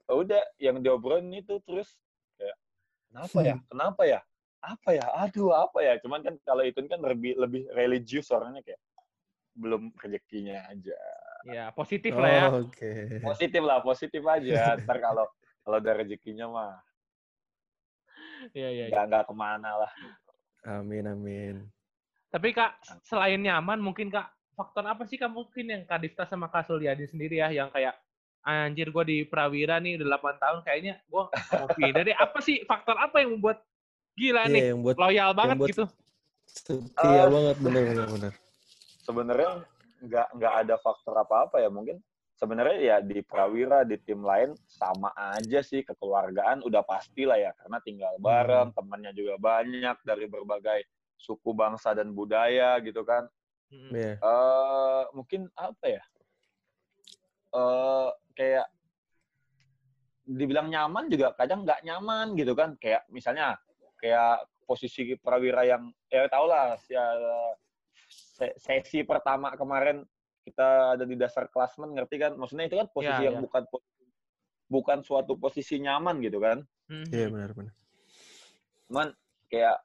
udah 0.07 0.39
yang 0.57 0.79
diobrolin 0.79 1.27
itu 1.35 1.59
terus 1.67 1.91
kayak 2.39 2.55
kenapa 3.11 3.37
ya 3.43 3.55
kenapa 3.71 4.01
ya 4.07 4.19
apa 4.61 4.89
ya 4.97 5.05
aduh 5.21 5.53
apa 5.53 5.79
ya 5.85 5.93
cuman 6.01 6.25
kan 6.25 6.35
kalau 6.41 6.65
itu 6.65 6.81
kan 6.85 6.99
lebih 6.99 7.37
lebih 7.37 7.69
religius 7.77 8.33
orangnya 8.33 8.65
kayak 8.65 8.81
belum 9.57 9.93
rezekinya 10.01 10.65
aja 10.69 10.97
Ya, 11.47 11.71
positif 11.71 12.11
lah 12.11 12.27
ya. 12.27 12.45
Oh, 12.51 12.67
Oke. 12.67 13.23
positif 13.23 13.61
lah 13.63 13.79
positif 13.79 14.19
aja 14.25 14.75
ntar 14.83 14.99
kalau 14.99 15.23
kalau 15.63 15.77
ada 15.79 15.93
rezekinya 15.95 16.45
mah 16.49 16.73
Iya, 18.51 18.69
iya. 18.69 18.85
iya. 18.89 18.91
nggak 18.91 19.05
nggak 19.07 19.23
ke 19.31 19.33
mana 19.37 19.69
lah 19.85 19.91
Amin 20.67 21.07
amin. 21.07 21.55
Tapi 22.27 22.51
Kak, 22.51 22.83
selain 23.07 23.39
nyaman 23.39 23.79
mungkin 23.79 24.11
Kak, 24.11 24.27
faktor 24.51 24.83
apa 24.83 25.07
sih 25.07 25.15
Kak 25.15 25.31
mungkin 25.31 25.71
yang 25.71 25.81
Kak 25.87 26.03
Difta 26.03 26.27
sama 26.27 26.51
Kak 26.51 26.67
Sulyadi 26.67 27.07
sendiri 27.07 27.39
ya 27.39 27.47
yang 27.55 27.71
kayak 27.71 27.95
anjir 28.43 28.91
gue 28.91 29.03
di 29.07 29.17
Prawira 29.23 29.79
nih 29.79 29.95
udah 29.95 30.19
8 30.19 30.43
tahun 30.43 30.59
kayaknya 30.67 30.93
gue 31.07 31.23
mau 31.31 31.67
pindah 31.71 32.03
deh. 32.03 32.15
Apa 32.19 32.43
sih 32.43 32.67
faktor 32.67 32.99
apa 32.99 33.23
yang 33.23 33.39
membuat 33.39 33.63
gila 34.17 34.41
Iya 34.43 34.51
nih 34.51 34.61
yang 34.73 34.79
buat 34.81 34.97
loyal 34.97 35.31
banget 35.31 35.55
buat- 35.55 35.69
gitu? 35.69 35.85
setia 36.47 36.89
Ah. 36.97 37.29
banget 37.29 37.55
bener 37.61 37.81
bener 37.85 38.07
bener. 38.09 38.33
sebenarnya 38.99 39.51
nggak 39.99 40.27
nggak 40.33 40.53
ada 40.57 40.75
faktor 40.77 41.13
apa-apa 41.15 41.57
ya 41.57 41.69
mungkin 41.69 42.01
sebenarnya 42.33 42.77
ya 42.79 42.97
di 42.99 43.21
Prawira 43.21 43.81
di 43.81 43.97
tim 43.97 44.21
lain 44.21 44.51
sama 44.67 45.09
aja 45.15 45.61
sih 45.61 45.81
kekeluargaan 45.81 46.61
udah 46.61 46.81
pasti 46.81 47.23
lah 47.23 47.37
ya 47.37 47.53
karena 47.55 47.77
tinggal 47.79 48.13
bareng 48.17 48.73
temannya 48.73 49.09
juga 49.11 49.37
banyak 49.37 49.97
dari 50.01 50.25
berbagai 50.25 50.81
suku 51.15 51.49
bangsa 51.51 51.93
dan 51.93 52.11
budaya 52.11 52.77
gitu 52.79 53.01
kan 53.01 53.29
eh 53.69 54.15
mungkin 55.13 55.45
apa 55.53 55.85
ya 55.87 56.03
eh 57.49 58.09
kayak 58.33 58.67
dibilang 60.23 60.67
nyaman 60.67 61.07
juga 61.07 61.31
kadang 61.33 61.63
nggak 61.63 61.81
nyaman 61.81 62.33
gitu 62.33 62.53
kan 62.53 62.75
kayak 62.75 63.05
misalnya 63.07 63.55
kayak 63.97 64.41
posisi 64.63 65.15
Prawira 65.17 65.63
yang 65.63 65.89
ya 66.07 66.27
tau 66.27 66.45
lah 66.45 66.75
ya, 66.85 67.03
se- 68.07 68.55
sesi 68.55 69.01
pertama 69.01 69.53
kemarin 69.55 70.03
kita 70.43 70.95
ada 70.95 71.03
di 71.03 71.15
dasar 71.15 71.51
klasmen 71.51 71.91
ngerti 71.91 72.15
kan 72.17 72.31
maksudnya 72.35 72.67
itu 72.67 72.79
kan 72.79 72.87
posisi 72.87 73.21
Ya, 73.23 73.27
yang 73.31 73.39
ya. 73.39 73.43
bukan 73.43 73.63
bukan 74.67 74.99
suatu 75.03 75.35
posisi 75.35 75.79
nyaman 75.79 76.19
gitu 76.23 76.39
kan 76.39 76.63
mm, 76.87 77.07
Iya 77.11 77.27
benar 77.31 77.51
benar. 77.51 77.73
cuman 78.87 79.07
kayak 79.47 79.77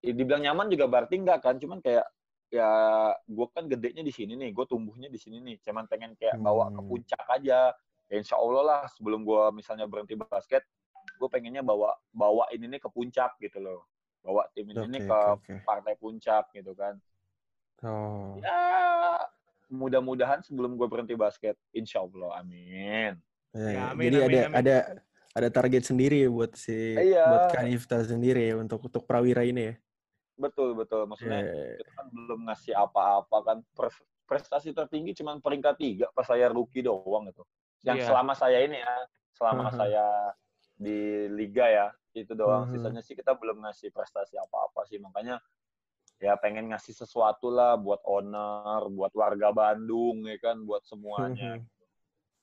ya 0.00 0.12
dibilang 0.12 0.44
nyaman 0.44 0.68
juga 0.72 0.84
berarti 0.88 1.16
enggak 1.20 1.40
kan 1.44 1.56
cuman 1.56 1.80
kayak 1.80 2.04
ya 2.52 2.68
gue 3.24 3.46
kan 3.50 3.64
gedenya 3.66 4.04
di 4.04 4.12
sini 4.12 4.36
nih 4.36 4.52
gue 4.52 4.64
tumbuhnya 4.68 5.08
di 5.08 5.16
sini 5.18 5.40
nih 5.40 5.56
cuman 5.64 5.88
pengen 5.88 6.12
kayak 6.14 6.36
bawa 6.38 6.70
ke 6.70 6.80
Hmm. 6.80 6.88
puncak 6.88 7.24
aja 7.32 7.72
ya 8.04 8.14
insya 8.14 8.36
Allah 8.36 8.62
lah 8.62 8.80
sebelum 8.92 9.24
gue 9.24 9.42
misalnya 9.52 9.88
berhenti 9.88 10.14
basket 10.14 10.62
gue 11.06 11.28
pengennya 11.28 11.60
bawa 11.60 11.94
bawa 12.10 12.48
ini 12.50 12.66
nih 12.66 12.80
ke 12.80 12.88
puncak 12.88 13.36
gitu 13.38 13.60
loh 13.60 13.84
bawa 14.20 14.48
tim 14.52 14.66
ini 14.66 14.84
nih 14.88 15.02
Oke 15.02 15.10
ke 15.10 15.20
oke. 15.30 15.54
partai 15.62 15.94
puncak 15.96 16.50
gitu 16.52 16.72
kan 16.72 16.96
Oh. 17.84 18.40
ya 18.40 19.20
mudah-mudahan 19.68 20.40
sebelum 20.40 20.78
gue 20.78 20.88
berhenti 20.88 21.12
basket 21.12 21.58
insya 21.70 22.00
Allah 22.00 22.40
amin 22.40 23.16
Ya, 23.54 23.70
Ya, 23.70 23.82
amin, 23.94 24.10
jadi 24.10 24.18
amin, 24.18 24.26
ada 24.26 24.40
amin. 24.42 24.56
ada 24.58 24.76
ada 25.34 25.48
target 25.48 25.82
sendiri 25.84 26.26
ya 26.26 26.30
buat 26.30 26.58
si 26.58 26.74
Iya. 26.96 27.22
buat 27.22 27.44
Kanifta 27.52 28.02
sendiri 28.02 28.50
ya 28.50 28.58
untuk 28.58 28.82
untuk 28.82 29.06
Prawira 29.06 29.46
ini 29.46 29.70
ya. 29.70 29.74
betul 30.34 30.74
betul 30.74 31.06
maksudnya 31.06 31.46
Iya. 31.46 31.78
kita 31.78 31.90
kan 31.94 32.06
belum 32.10 32.40
ngasih 32.50 32.74
apa-apa 32.74 33.36
kan 33.44 33.58
Pres- 33.70 34.02
prestasi 34.26 34.74
tertinggi 34.74 35.14
cuma 35.14 35.38
peringkat 35.38 35.74
tiga 35.78 36.06
pas 36.10 36.26
saya 36.26 36.50
rookie 36.50 36.82
doang 36.82 37.30
gitu 37.30 37.46
yang 37.84 38.02
Iya. 38.02 38.10
selama 38.10 38.32
saya 38.34 38.58
ini 38.64 38.82
ya 38.82 38.94
selama 39.30 39.68
Aha. 39.68 39.76
saya 39.76 40.04
di 40.74 40.98
liga 41.30 41.66
ya 41.66 41.86
itu 42.12 42.30
doang 42.32 42.66
Mhm. 42.66 42.72
sisanya 42.74 43.02
sih 43.02 43.14
kita 43.14 43.34
belum 43.34 43.62
ngasih 43.62 43.90
prestasi 43.90 44.34
apa-apa 44.36 44.86
sih 44.86 44.98
makanya 44.98 45.38
ya 46.18 46.34
pengen 46.34 46.70
ngasih 46.70 46.94
sesuatu 46.94 47.50
lah 47.50 47.74
buat 47.74 47.98
owner 48.02 48.86
buat 48.88 49.10
warga 49.12 49.50
Bandung 49.50 50.22
ya 50.24 50.38
kan 50.38 50.62
buat 50.62 50.82
semuanya 50.84 51.58
Mhm. 51.58 51.66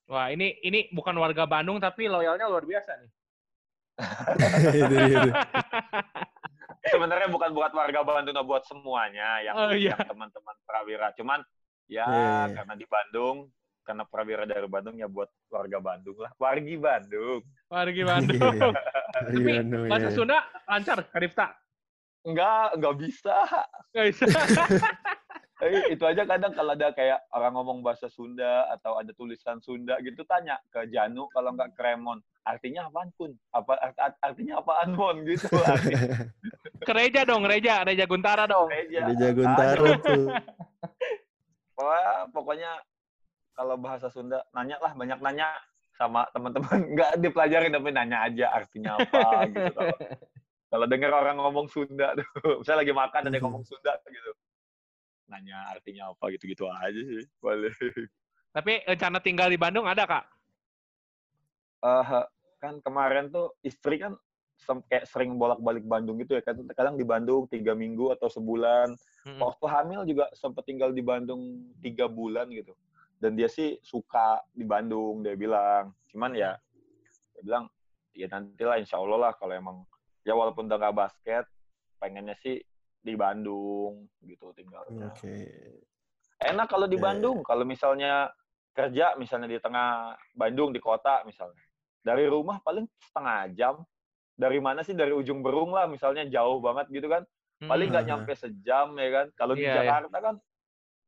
Wah 0.08 0.28
ini 0.28 0.60
ini 0.60 0.92
bukan 0.92 1.16
warga 1.16 1.48
Bandung 1.48 1.80
tapi 1.80 2.04
loyalnya 2.06 2.44
luar 2.46 2.68
biasa 2.68 3.00
nih. 3.00 3.12
Sebenarnya 6.92 7.30
bukan 7.32 7.52
buat 7.54 7.72
warga 7.72 8.02
Bandung 8.02 8.34
nah 8.34 8.44
buat 8.44 8.66
semuanya 8.66 9.40
yang, 9.40 9.56
Oh, 9.56 9.72
iya. 9.72 9.96
yang 9.96 10.10
teman-teman 10.10 10.56
Prawira 10.66 11.14
cuman 11.16 11.40
ya 11.88 12.04
Iya, 12.04 12.04
iya, 12.04 12.20
iya. 12.50 12.56
karena 12.60 12.74
di 12.76 12.86
Bandung 12.88 13.38
karena 13.82 14.04
Prawira 14.04 14.44
dari 14.44 14.68
Bandung 14.68 14.96
ya 14.98 15.08
buat 15.08 15.30
warga 15.48 15.80
Bandung 15.80 16.18
lah 16.20 16.32
wargi 16.36 16.76
Bandung 16.76 17.40
Warga 17.72 18.04
Bandung. 18.04 18.58
Tapi 19.16 19.38
Bandung, 19.40 19.88
bahasa. 19.88 20.10
Sunda 20.12 20.38
lancar 20.68 21.08
Kak 21.08 21.20
Difta. 21.20 21.48
enggak 22.22 22.78
enggak 22.78 22.96
bisa 23.00 23.38
Guys. 23.90 24.20
Eh, 25.62 25.94
itu 25.94 26.02
aja 26.02 26.26
kadang 26.26 26.58
kalau 26.58 26.74
ada 26.74 26.90
kayak 26.90 27.22
orang 27.38 27.54
ngomong 27.54 27.86
bahasa 27.86 28.10
Sunda 28.10 28.66
atau 28.74 28.98
ada 28.98 29.14
tulisan 29.14 29.62
Sunda 29.62 29.94
gitu 30.02 30.26
tanya 30.26 30.58
ke 30.74 30.90
Janu 30.90 31.30
kalau 31.30 31.54
nggak 31.54 31.78
ke 31.78 31.86
Remon 31.86 32.18
artinya 32.42 32.90
apaan 32.90 33.14
pun 33.14 33.30
apa 33.54 33.78
art- 33.78 34.02
art- 34.02 34.22
artinya 34.26 34.58
apaan 34.58 34.98
mon 34.98 35.22
gitu 35.22 35.54
artinya 35.62 36.26
Ke 36.82 36.92
Reja 36.98 37.22
dong, 37.22 37.46
Reja, 37.46 37.86
Reja 37.86 38.10
Guntara 38.10 38.50
dong. 38.50 38.74
aja. 38.74 39.06
Ada 39.06 39.14
Jagontara 39.14 39.86
tuh. 40.02 40.34
Wah, 41.78 42.26
pokoknya 42.34 42.82
kalau 43.54 43.78
bahasa 43.78 44.10
Sunda 44.10 44.42
nanya 44.52 44.82
lah 44.82 44.98
banyak 44.98 45.22
nanya 45.22 45.46
sama 46.02 46.26
teman-teman. 46.34 46.78
Nggak 46.98 47.12
dipelajarin 47.22 47.72
tapi 47.72 47.90
nanya 47.94 48.18
aja 48.26 48.46
artinya 48.50 48.98
apa 48.98 49.46
gitu 49.54 49.72
kalau 49.78 49.98
kalau 50.72 50.86
dengar 50.90 51.12
orang 51.14 51.38
ngomong 51.38 51.68
Sunda 51.70 52.18
tuh 52.18 52.26
misalnya 52.66 52.80
lagi 52.82 52.94
makan 52.96 53.22
ada 53.30 53.36
yang 53.38 53.46
ngomong 53.46 53.66
Sunda 53.68 53.94
gitu. 54.10 54.32
Nanya 55.30 55.58
artinya 55.70 56.12
apa 56.12 56.34
gitu-gitu 56.34 56.66
aja 56.68 56.98
sih 56.98 57.24
boleh 57.38 57.72
Tapi 58.52 58.84
rencana 58.84 59.24
tinggal 59.24 59.48
di 59.48 59.56
Bandung 59.56 59.88
ada 59.88 60.04
Kak? 60.04 60.26
Eh, 61.82 62.24
kan 62.60 62.84
kemarin 62.84 63.32
tuh 63.32 63.56
istri 63.64 63.96
kan 63.96 64.12
sem- 64.60 64.84
kayak 64.92 65.08
sering 65.08 65.40
bolak-balik 65.40 65.88
Bandung 65.88 66.20
gitu 66.20 66.36
ya 66.36 66.44
kan. 66.44 66.60
Kadang 66.76 67.00
di 67.00 67.08
Bandung 67.08 67.48
tiga 67.48 67.72
minggu 67.72 68.12
atau 68.12 68.28
sebulan. 68.28 68.92
Waktu 69.40 69.66
hamil 69.72 70.04
juga 70.04 70.28
sempat 70.36 70.68
tinggal 70.68 70.92
di 70.92 71.00
Bandung 71.00 71.72
tiga 71.80 72.12
bulan 72.12 72.52
gitu 72.52 72.76
dan 73.22 73.38
dia 73.38 73.46
sih 73.46 73.78
suka 73.86 74.42
di 74.50 74.66
Bandung 74.66 75.22
dia 75.22 75.38
bilang. 75.38 75.94
Cuman 76.10 76.34
ya 76.34 76.58
dia 77.32 77.42
bilang 77.46 77.70
ya 78.12 78.26
nantilah 78.28 78.82
insya 78.82 78.98
Allah 78.98 79.30
lah 79.30 79.34
kalau 79.38 79.54
emang. 79.54 79.78
Ya 80.26 80.34
walaupun 80.34 80.66
udah 80.66 80.78
nggak 80.78 80.98
basket 80.98 81.46
pengennya 81.98 82.34
sih 82.42 82.58
di 82.98 83.14
Bandung 83.14 84.10
gitu 84.22 84.50
tinggalnya. 84.54 85.14
Oke. 85.14 85.38
enak 86.42 86.66
kalau 86.66 86.90
di 86.90 86.98
Ya, 86.98 87.02
ya. 87.02 87.06
Bandung 87.06 87.38
kalau 87.46 87.62
misalnya 87.62 88.34
kerja 88.74 89.14
misalnya 89.14 89.46
di 89.46 89.62
tengah 89.62 90.18
Bandung 90.34 90.74
di 90.74 90.82
kota 90.82 91.22
misalnya. 91.22 91.62
Dari 92.02 92.26
rumah 92.26 92.58
paling 92.60 92.90
setengah 92.98 93.54
jam. 93.54 93.76
Dari 94.34 94.58
mana 94.58 94.82
sih? 94.82 94.98
Dari 94.98 95.14
ujung 95.14 95.46
berung 95.46 95.70
lah 95.70 95.86
misalnya 95.86 96.26
jauh 96.26 96.58
banget 96.58 96.90
gitu 96.90 97.06
kan. 97.06 97.22
Paling 97.62 97.94
nggak 97.94 98.06
Mhm. 98.06 98.10
nyampe 98.10 98.34
sejam 98.34 98.98
ya 98.98 99.10
kan? 99.14 99.26
Kalau 99.38 99.54
di 99.54 99.62
Iya, 99.62 99.70
iya. 99.70 99.78
Jakarta 99.86 100.18
kan 100.18 100.36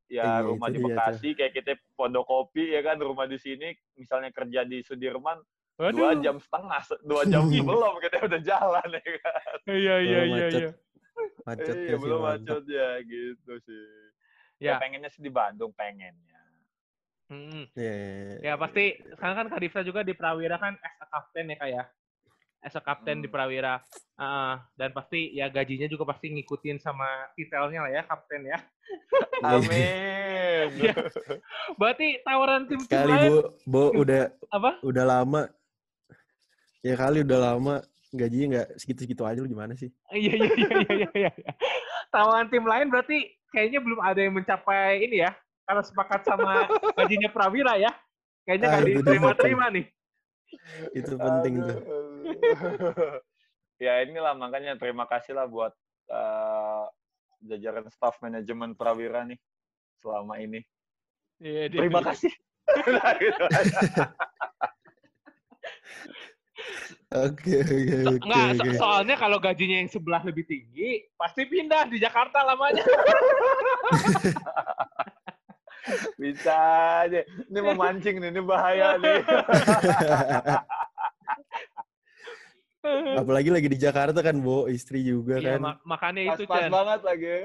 ya 0.06 0.24
Iya, 0.24 0.44
rumah 0.44 0.68
di 0.68 0.78
dia 0.78 0.86
Bekasi 0.90 1.30
kayak 1.34 1.52
kita 1.54 1.72
Pondok 1.94 2.26
Kopi 2.26 2.72
ya 2.72 2.82
kan 2.82 2.98
rumah 2.98 3.24
di 3.24 3.36
sini 3.36 3.72
misalnya 3.94 4.30
kerja 4.30 4.64
di 4.64 4.82
Sudirman 4.82 5.40
Waduh. 5.74 5.96
dua 5.96 6.12
jam 6.20 6.38
setengah 6.38 6.82
se- 6.82 7.02
dua 7.02 7.24
jam 7.26 7.44
sebelum 7.50 7.98
kita 7.98 8.22
udah 8.22 8.42
jalan 8.42 8.88
ya 8.90 9.02
kan 9.18 9.58
Iya, 9.66 9.96
iya, 10.00 10.20
Belum 10.20 10.28
iya, 10.30 10.46
macet. 10.46 10.60
iya. 10.60 10.72
Iya 11.84 11.96
belum 11.98 12.20
macet 12.22 12.64
ya 12.66 12.90
gitu 13.02 13.54
sih 13.62 13.86
Ya. 14.62 14.78
ya 14.78 14.80
pengennya 14.80 15.10
sih 15.10 15.20
di 15.20 15.28
Bandung 15.28 15.74
pengennya 15.74 16.40
Mm-mm. 17.26 17.66
Iya, 17.74 17.94
iya, 17.96 18.12
iya. 18.38 18.38
Ya 18.44 18.54
pasti 18.56 18.84
sekarang 19.10 19.36
kan 19.36 19.48
Kak 19.50 19.60
Difta 19.60 19.82
juga 19.82 20.04
di 20.04 20.14
Prawira 20.14 20.56
kan 20.56 20.76
as 20.76 21.00
a 21.00 21.08
captain 21.08 21.50
ya 21.50 21.58
Kak 21.58 21.70
ya. 21.72 21.84
As 22.64 22.74
a 22.74 22.82
captain 22.82 23.20
di 23.20 23.28
Hmm. 23.28 23.36
Prawira. 23.36 23.84
Ah, 24.16 24.64
dan 24.74 24.96
pasti 24.96 25.36
ya 25.36 25.52
gajinya 25.52 25.86
juga 25.86 26.08
pasti 26.08 26.32
ngikutin 26.32 26.80
sama 26.80 27.06
titelnya 27.36 27.84
lah 27.84 27.92
ya 27.92 28.02
kapten 28.08 28.48
ya. 28.48 28.58
amin 29.44 30.70
Iya. 30.80 30.96
Berarti 31.76 32.24
tawaran 32.24 32.64
tim-tim 32.72 32.88
Kali 32.88 33.12
lain 33.12 33.30
Bu, 33.30 33.38
Bu 33.68 33.84
udah 34.06 34.32
apa? 34.48 34.80
udah 34.80 35.04
lama. 35.04 35.42
Ya 36.80 36.96
kali 36.96 37.24
udah 37.24 37.40
lama 37.52 37.76
gajinya 38.14 38.46
nggak 38.62 38.68
segitu-segitu 38.78 39.24
aja 39.26 39.40
lu 39.42 39.50
gimana 39.50 39.74
sih? 39.76 39.90
Iya 40.14 40.34
iya 40.40 40.52
iya 40.56 40.68
iya 40.94 41.10
iya. 41.16 41.32
iya. 41.36 41.54
Tawaran 42.14 42.48
tim 42.48 42.64
lain 42.64 42.88
berarti 42.88 43.28
kayaknya 43.50 43.80
belum 43.82 44.00
ada 44.00 44.20
yang 44.22 44.36
mencapai 44.38 45.04
ini 45.04 45.26
ya. 45.26 45.36
Karena 45.64 45.82
sepakat 45.84 46.22
sama 46.24 46.68
gajinya 47.00 47.28
Prawira 47.28 47.76
ya. 47.76 47.92
Kayaknya 48.46 48.68
Ah, 48.68 48.72
nggak 48.78 48.86
dia, 48.86 48.96
diterima-terima 49.02 49.66
nih. 49.74 49.86
Itu 50.94 51.18
penting 51.18 51.54
tuh. 51.66 51.78
Ya 53.82 54.00
inilah 54.06 54.32
makanya 54.38 54.78
terima 54.80 55.04
kasih 55.10 55.36
lah 55.36 55.44
buat 55.44 55.74
eh, 56.08 56.84
jajaran 57.44 57.90
staff 57.92 58.16
manajemen 58.24 58.78
Prawira 58.78 59.28
nih 59.28 59.36
selama 60.00 60.40
ini. 60.40 60.64
Iya, 61.44 61.68
dia 61.68 61.80
Terima 61.84 62.00
beli. 62.00 62.08
kasih. 62.14 62.32
Oke, 67.14 67.62
oke, 67.62 67.98
so- 68.02 68.18
oke. 68.18 68.70
soalnya 68.74 69.16
kalau 69.22 69.38
gajinya 69.38 69.86
yang 69.86 69.90
sebelah 69.92 70.26
lebih 70.26 70.50
tinggi, 70.50 71.06
pasti 71.14 71.46
pindah 71.46 71.86
di 71.86 72.02
Jakarta 72.02 72.42
lamanya. 72.42 72.82
Bisa 76.18 76.58
aja. 77.06 77.22
Ini 77.54 77.60
memancing 77.62 78.18
nih, 78.18 78.30
ini 78.34 78.42
bahaya 78.42 78.98
nih. 78.98 79.22
Apalagi 82.84 83.48
lagi 83.48 83.72
di 83.72 83.80
Jakarta 83.80 84.20
kan, 84.20 84.36
Bo, 84.36 84.68
istri 84.68 85.00
juga 85.02 85.40
Iya, 85.40 85.56
kan. 85.56 85.60
mak- 85.64 85.84
makanya 85.88 86.22
itu, 86.26 86.44
Pas-pas 86.44 86.68
Chan. 86.68 86.72
banget 86.72 87.00
lagi. 87.02 87.36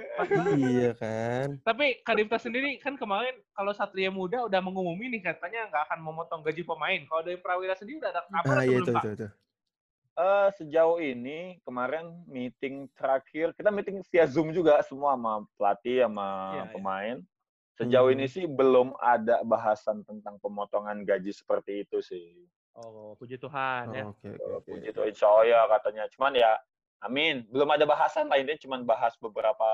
iya 0.59 0.91
kan. 0.93 1.47
Tapi 1.63 1.87
Kadifta 2.03 2.37
sendiri 2.37 2.75
kan 2.77 2.99
kemarin 2.99 3.39
kalau 3.53 3.71
Satria 3.71 4.11
Muda 4.11 4.43
udah 4.43 4.59
mengumumi 4.59 5.07
nih 5.09 5.23
katanya 5.25 5.71
nggak 5.71 5.83
akan 5.87 5.99
memotong 6.03 6.41
gaji 6.43 6.67
pemain. 6.67 7.01
Kalau 7.05 7.23
dari 7.23 7.39
Prawira 7.39 7.73
sendiri 7.73 8.03
udah 8.03 8.11
ada 8.11 8.23
kabar 8.27 8.51
Ah 8.53 8.65
iya 8.67 8.77
belum, 8.77 8.83
itu 8.83 8.93
Pak? 8.93 9.03
itu 9.05 9.11
itu. 9.15 9.29
Eh, 10.19 10.49
sejauh 10.53 10.99
ini 10.99 11.39
kemarin 11.63 12.11
meeting 12.27 12.91
terakhir 12.93 13.55
kita 13.55 13.71
meeting 13.71 14.03
via 14.03 14.27
Zoom 14.27 14.51
juga 14.51 14.83
semua 14.83 15.15
sama 15.15 15.47
pelatih 15.55 16.03
sama 16.03 16.27
Iya, 16.27 16.59
iya. 16.59 16.73
pemain. 16.75 17.17
Sejauh 17.79 18.11
Hmm. 18.11 18.17
ini 18.19 18.27
sih 18.27 18.45
belum 18.45 18.99
ada 18.99 19.47
bahasan 19.47 20.03
tentang 20.03 20.35
pemotongan 20.43 21.07
gaji 21.07 21.31
seperti 21.31 21.87
itu 21.87 22.03
sih. 22.03 22.43
Oh, 22.75 23.15
puji 23.15 23.39
Tuhan 23.39 23.95
ya. 23.95 24.03
Oh, 24.03 24.11
Oke 24.11 24.27
oke 24.29 24.43
Eh, 24.43 24.51
oke. 24.53 24.71
Puji 24.75 24.91
Tuhan, 24.91 25.09
insya 25.09 25.31
Allah 25.31 25.47
ya 25.47 25.61
katanya. 25.71 26.05
Cuman 26.11 26.33
ya, 26.35 26.51
amin. 27.01 27.47
Belum 27.47 27.71
ada 27.71 27.87
bahasan 27.87 28.27
lah, 28.27 28.35
intinya 28.35 28.59
cuman 28.59 28.83
bahas 28.83 29.15
beberapa 29.17 29.71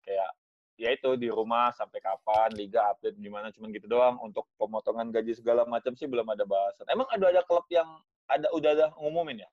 kayak 0.00 0.30
ya 0.78 0.88
itu 0.88 1.20
di 1.20 1.28
rumah 1.28 1.68
sampai 1.74 2.00
kapan, 2.00 2.48
liga 2.56 2.88
update 2.88 3.20
gimana, 3.20 3.52
cuman 3.52 3.76
gitu 3.76 3.84
doang. 3.84 4.16
Untuk 4.24 4.48
pemotongan 4.56 5.12
gaji 5.12 5.36
segala 5.36 5.68
macam 5.68 5.92
sih 5.92 6.08
belum 6.08 6.24
ada 6.24 6.48
bahasan. 6.48 6.88
Emang 6.88 7.12
ada 7.12 7.28
ada 7.28 7.44
klub 7.44 7.68
yang 7.68 7.88
ada 8.24 8.48
udah 8.56 8.70
ada 8.72 8.86
ngumumin 8.96 9.44
ya? 9.44 9.50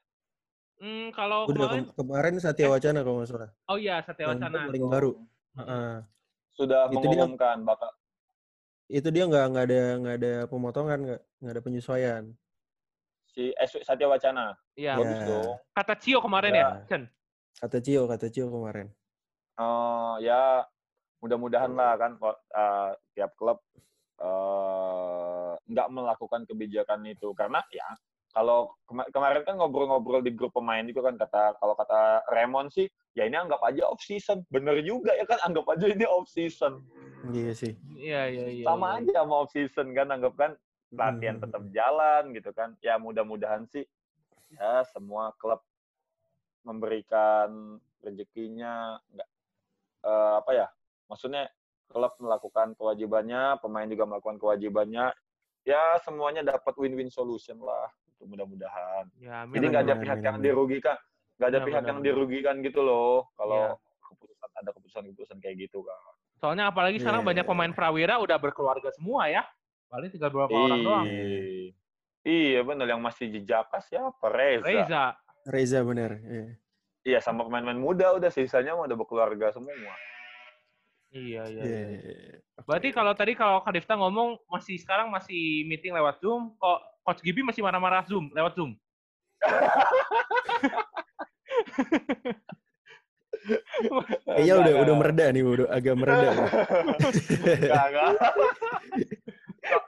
Hmm, 0.76 1.12
kalau 1.12 1.48
Udah 1.48 1.68
kemarin, 1.68 1.84
kem- 1.88 1.92
kemarin 1.98 2.34
Satya 2.40 2.68
Wacana 2.68 3.04
kalau 3.04 3.20
nggak 3.20 3.32
salah. 3.32 3.52
oh 3.68 3.76
iya 3.76 4.00
Satya 4.00 4.32
Yang 4.32 4.40
Wacana. 4.40 4.60
paling 4.68 4.86
baru. 4.88 5.12
Heeh. 5.56 5.92
Sudah 6.56 6.88
Itu 6.88 6.98
dia- 6.98 7.12
mengumumkan 7.12 7.58
bakal 7.62 7.92
Itu 8.88 9.10
dia 9.10 9.26
nggak 9.26 9.46
nggak 9.50 9.66
ada 9.66 9.82
nggak 9.98 10.16
ada 10.16 10.34
pemotongan 10.46 11.00
nggak 11.02 11.22
nggak 11.42 11.54
ada 11.54 11.64
penyesuaian. 11.64 12.24
si 13.26 13.52
eh, 13.52 13.68
Satya 13.68 14.08
Wacana. 14.08 14.56
Iya. 14.80 14.96
Bagus 14.96 15.20
Ya. 15.20 15.28
dong. 15.28 15.56
Kata 15.76 15.94
Cio 16.00 16.24
kemarin 16.24 16.52
ya, 16.52 16.60
Ya. 16.62 16.70
Chen. 16.88 17.04
Kata 17.58 17.78
Cio 17.82 18.08
kata 18.08 18.28
Cio 18.30 18.48
kemarin. 18.48 18.88
Oh 19.58 20.16
ya 20.18 20.64
mudah-mudahan 21.20 21.74
lah 21.74 21.98
kan 21.98 22.16
eh, 22.16 22.92
tiap 23.12 23.36
klub 23.36 23.60
eh, 24.16 25.52
nggak 25.66 25.88
melakukan 25.90 26.42
kebijakan 26.46 27.04
itu 27.06 27.34
karena 27.34 27.60
ya 27.70 27.84
kalau 28.32 28.72
kema- 28.86 29.10
kemarin 29.10 29.44
kan 29.44 29.56
ngobrol-ngobrol 29.58 30.20
di 30.20 30.32
grup 30.32 30.54
pemain 30.54 30.84
juga 30.84 31.08
kan 31.08 31.16
kata 31.18 31.58
kalau 31.58 31.74
kata 31.74 32.24
Raymond 32.30 32.72
sih 32.72 32.88
ya 33.16 33.24
ini 33.24 33.34
anggap 33.34 33.64
aja 33.64 33.88
off 33.88 34.00
season 34.00 34.44
bener 34.48 34.80
juga 34.80 35.12
ya 35.12 35.24
kan 35.24 35.40
anggap 35.42 35.66
aja 35.72 35.88
ini 35.88 36.04
off 36.06 36.28
season 36.28 36.84
Iya 37.26 37.58
sih. 37.58 37.74
Iya, 37.98 38.22
iya, 38.30 38.46
iya. 38.54 38.66
sama 38.68 39.02
iya. 39.02 39.02
aja 39.02 39.14
sama 39.24 39.36
off 39.42 39.50
season 39.50 39.88
kan 39.92 40.08
anggap 40.08 40.34
kan 40.36 40.52
latihan 40.92 41.36
Hmm. 41.36 41.44
tetap 41.44 41.64
jalan 41.72 42.24
gitu 42.32 42.52
kan 42.52 42.70
ya 42.80 42.96
mudah-mudahan 42.96 43.66
sih 43.66 43.82
ya 44.54 44.86
semua 44.86 45.34
klub 45.36 45.60
memberikan 46.62 47.78
rezekinya 48.00 49.02
nggak 49.10 49.30
eh, 50.04 50.34
apa 50.40 50.52
ya 50.54 50.68
maksudnya 51.06 51.50
klub 51.88 52.14
melakukan 52.18 52.74
kewajibannya 52.74 53.58
pemain 53.60 53.86
juga 53.86 54.06
melakukan 54.06 54.38
kewajibannya 54.38 55.14
ya 55.64 55.98
semuanya 56.02 56.46
dapat 56.46 56.74
win-win 56.78 57.10
solution 57.10 57.58
lah 57.58 57.90
itu 58.08 58.26
mudah-mudahan 58.26 59.10
Ya, 59.18 59.44
amin. 59.44 59.54
jadi 59.56 59.66
nggak 59.68 59.84
ada 59.84 59.96
pihak 59.98 60.18
amin, 60.18 60.26
yang 60.26 60.38
amin. 60.38 60.46
dirugikan 60.46 60.98
nggak 61.36 61.48
ada 61.48 61.58
Benar, 61.58 61.68
pihak 61.68 61.76
benar, 61.78 61.90
yang 61.90 62.00
benar. 62.00 62.08
dirugikan 62.08 62.56
gitu 62.60 62.80
loh 62.80 63.28
kalau 63.36 63.76
Iya. 63.76 64.06
keputusan 64.06 64.50
ada 64.56 64.70
keputusan-keputusan 64.72 65.38
kayak 65.40 65.56
gitu 65.62 65.80
kan 65.82 66.00
Soalnya 66.36 66.68
apalagi 66.68 67.00
sekarang 67.00 67.24
Iya, 67.24 67.30
banyak 67.32 67.46
iya, 67.46 67.50
pemain 67.50 67.72
Prawira 67.72 68.16
udah 68.20 68.36
berkeluarga 68.36 68.92
semua 68.92 69.26
ya. 69.26 69.48
Paling 69.88 70.12
tinggal 70.12 70.30
beberapa 70.30 70.52
orang 70.54 70.82
doang. 70.82 71.06
Iya. 71.08 71.72
Iya 72.22 72.60
benar 72.62 72.88
yang 72.88 73.00
masih 73.00 73.32
jejaka 73.32 73.80
siapa 73.80 74.26
Reza. 74.28 74.68
Reza. 74.68 75.04
Reza 75.46 75.80
bener. 75.82 76.12
Iya. 76.20 76.46
Iya 77.06 77.20
sama 77.20 77.44
pemain-pemain 77.44 77.80
muda 77.80 78.12
udah 78.12 78.28
sisanya 78.28 78.76
udah 78.76 78.94
berkeluarga 78.94 79.48
semua. 79.50 79.74
Iya, 81.10 81.48
iya, 81.48 81.62
Iya, 81.64 81.64
iya. 81.64 81.82
iya. 82.04 82.36
Berarti 82.62 82.92
kalau 82.92 83.16
tadi 83.16 83.32
kalau 83.32 83.64
Kadifta 83.64 83.96
ngomong 83.96 84.36
masih 84.46 84.76
sekarang 84.76 85.08
masih 85.08 85.64
meeting 85.64 85.96
lewat 85.96 86.20
Zoom, 86.20 86.52
kok 86.58 86.80
Coach 87.02 87.24
Gibi 87.24 87.42
masih 87.42 87.64
marah-marah 87.64 88.04
Zoom, 88.04 88.28
lewat 88.32 88.60
Zoom. 88.60 88.76
Kayaknya 94.26 94.54
udah 94.58 94.74
udah 94.82 94.96
mereda 94.98 95.26
nih, 95.30 95.44
udah 95.46 95.68
agak 95.70 95.96
mereda. 95.98 96.30
Enggak, 96.34 97.86
enggak. 97.94 98.10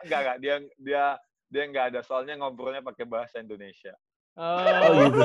Enggak, 0.05 0.19
enggak. 0.21 0.37
Dia 0.43 0.55
dia 0.77 1.03
dia 1.49 1.63
enggak 1.65 1.85
ada 1.93 1.99
soalnya 2.05 2.37
ngobrolnya 2.37 2.85
pakai 2.85 3.05
bahasa 3.09 3.41
Indonesia. 3.41 3.97
Oh 4.37 4.61
gitu. 4.93 5.21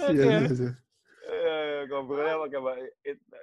Oke. 0.00 0.08
Iya, 0.10 0.10
iya, 0.10 0.38
iya. 0.48 0.70
Eh, 1.30 1.86
ngobrolnya 1.86 2.36
pakai 2.42 2.60
bahasa 2.60 2.82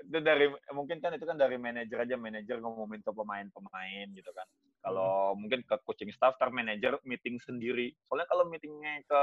itu 0.04 0.18
dari 0.20 0.46
mungkin 0.76 1.00
kan 1.00 1.16
itu 1.16 1.24
kan 1.24 1.40
dari 1.40 1.56
manajer 1.56 2.04
aja 2.04 2.20
manajer 2.20 2.60
ngomongin 2.60 3.00
ke 3.02 3.12
pemain-pemain 3.16 4.08
gitu 4.12 4.28
kan. 4.36 4.44
Kalau 4.82 5.36
mungkin 5.36 5.62
ke 5.66 5.76
coaching 5.84 6.14
staff, 6.14 6.38
tar 6.40 6.54
manajer 6.54 6.96
meeting 7.04 7.38
sendiri. 7.44 7.92
Soalnya 8.08 8.28
kalau 8.30 8.48
meetingnya 8.48 9.04
ke 9.04 9.22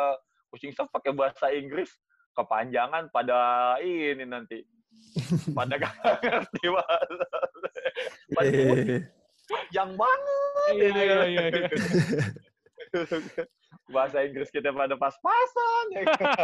coaching 0.50 0.74
staff 0.74 0.90
pakai 0.92 1.14
bahasa 1.14 1.48
Inggris, 1.50 1.88
kepanjangan 2.34 3.08
pada 3.10 3.74
ini 3.80 4.26
nanti. 4.26 4.60
Pada 5.54 5.78
gak 5.78 5.94
ngerti 6.22 6.64
bahasa. 6.68 7.26
Pada 8.34 8.48
Iya, 8.50 8.60
iya, 8.60 8.74
iya. 8.82 8.98
panjang 9.44 9.90
banget. 9.94 10.72
Iya, 10.74 10.88
iya, 10.90 11.18
iya, 11.28 11.44
iya. 11.52 11.68
bahasa 13.94 14.24
Inggris 14.24 14.48
kita 14.48 14.72
pada 14.72 14.96
pas-pasan. 14.96 15.84
ya 15.92 16.02
kan? 16.08 16.40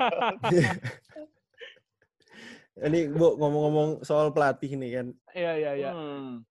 Ini 2.80 3.12
Bu 3.12 3.36
ngomong-ngomong 3.36 4.06
soal 4.06 4.32
pelatih 4.32 4.76
nih 4.78 4.90
kan. 5.00 5.06
Iya, 5.34 5.52
iya, 5.58 5.70
iya. 5.76 5.90
Hmm. 5.92 6.44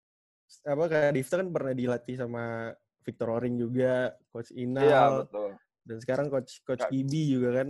Apa 0.63 0.83
kayak 0.85 1.15
Difta 1.15 1.39
kan 1.39 1.49
pernah 1.49 1.71
dilatih 1.71 2.15
sama 2.19 2.75
Victor 3.01 3.31
Oring 3.31 3.55
juga, 3.55 4.11
Coach 4.29 4.51
Iya, 4.51 4.63
Inal, 4.67 5.11
betul. 5.25 5.49
dan 5.87 5.97
sekarang 6.03 6.27
Coach 6.27 6.59
Coach 6.61 6.83
Kak- 6.83 6.91
Gibi 6.91 7.23
juga 7.31 7.49
kan. 7.63 7.67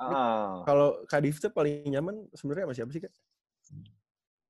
Ah. 0.00 0.64
Kalau 0.64 1.04
Kak 1.04 1.20
Difta 1.20 1.52
paling 1.52 1.84
nyaman 1.86 2.24
sebenarnya 2.32 2.64
sama 2.66 2.74
siapa 2.74 2.90
sih 2.90 3.02
Kak? 3.04 3.12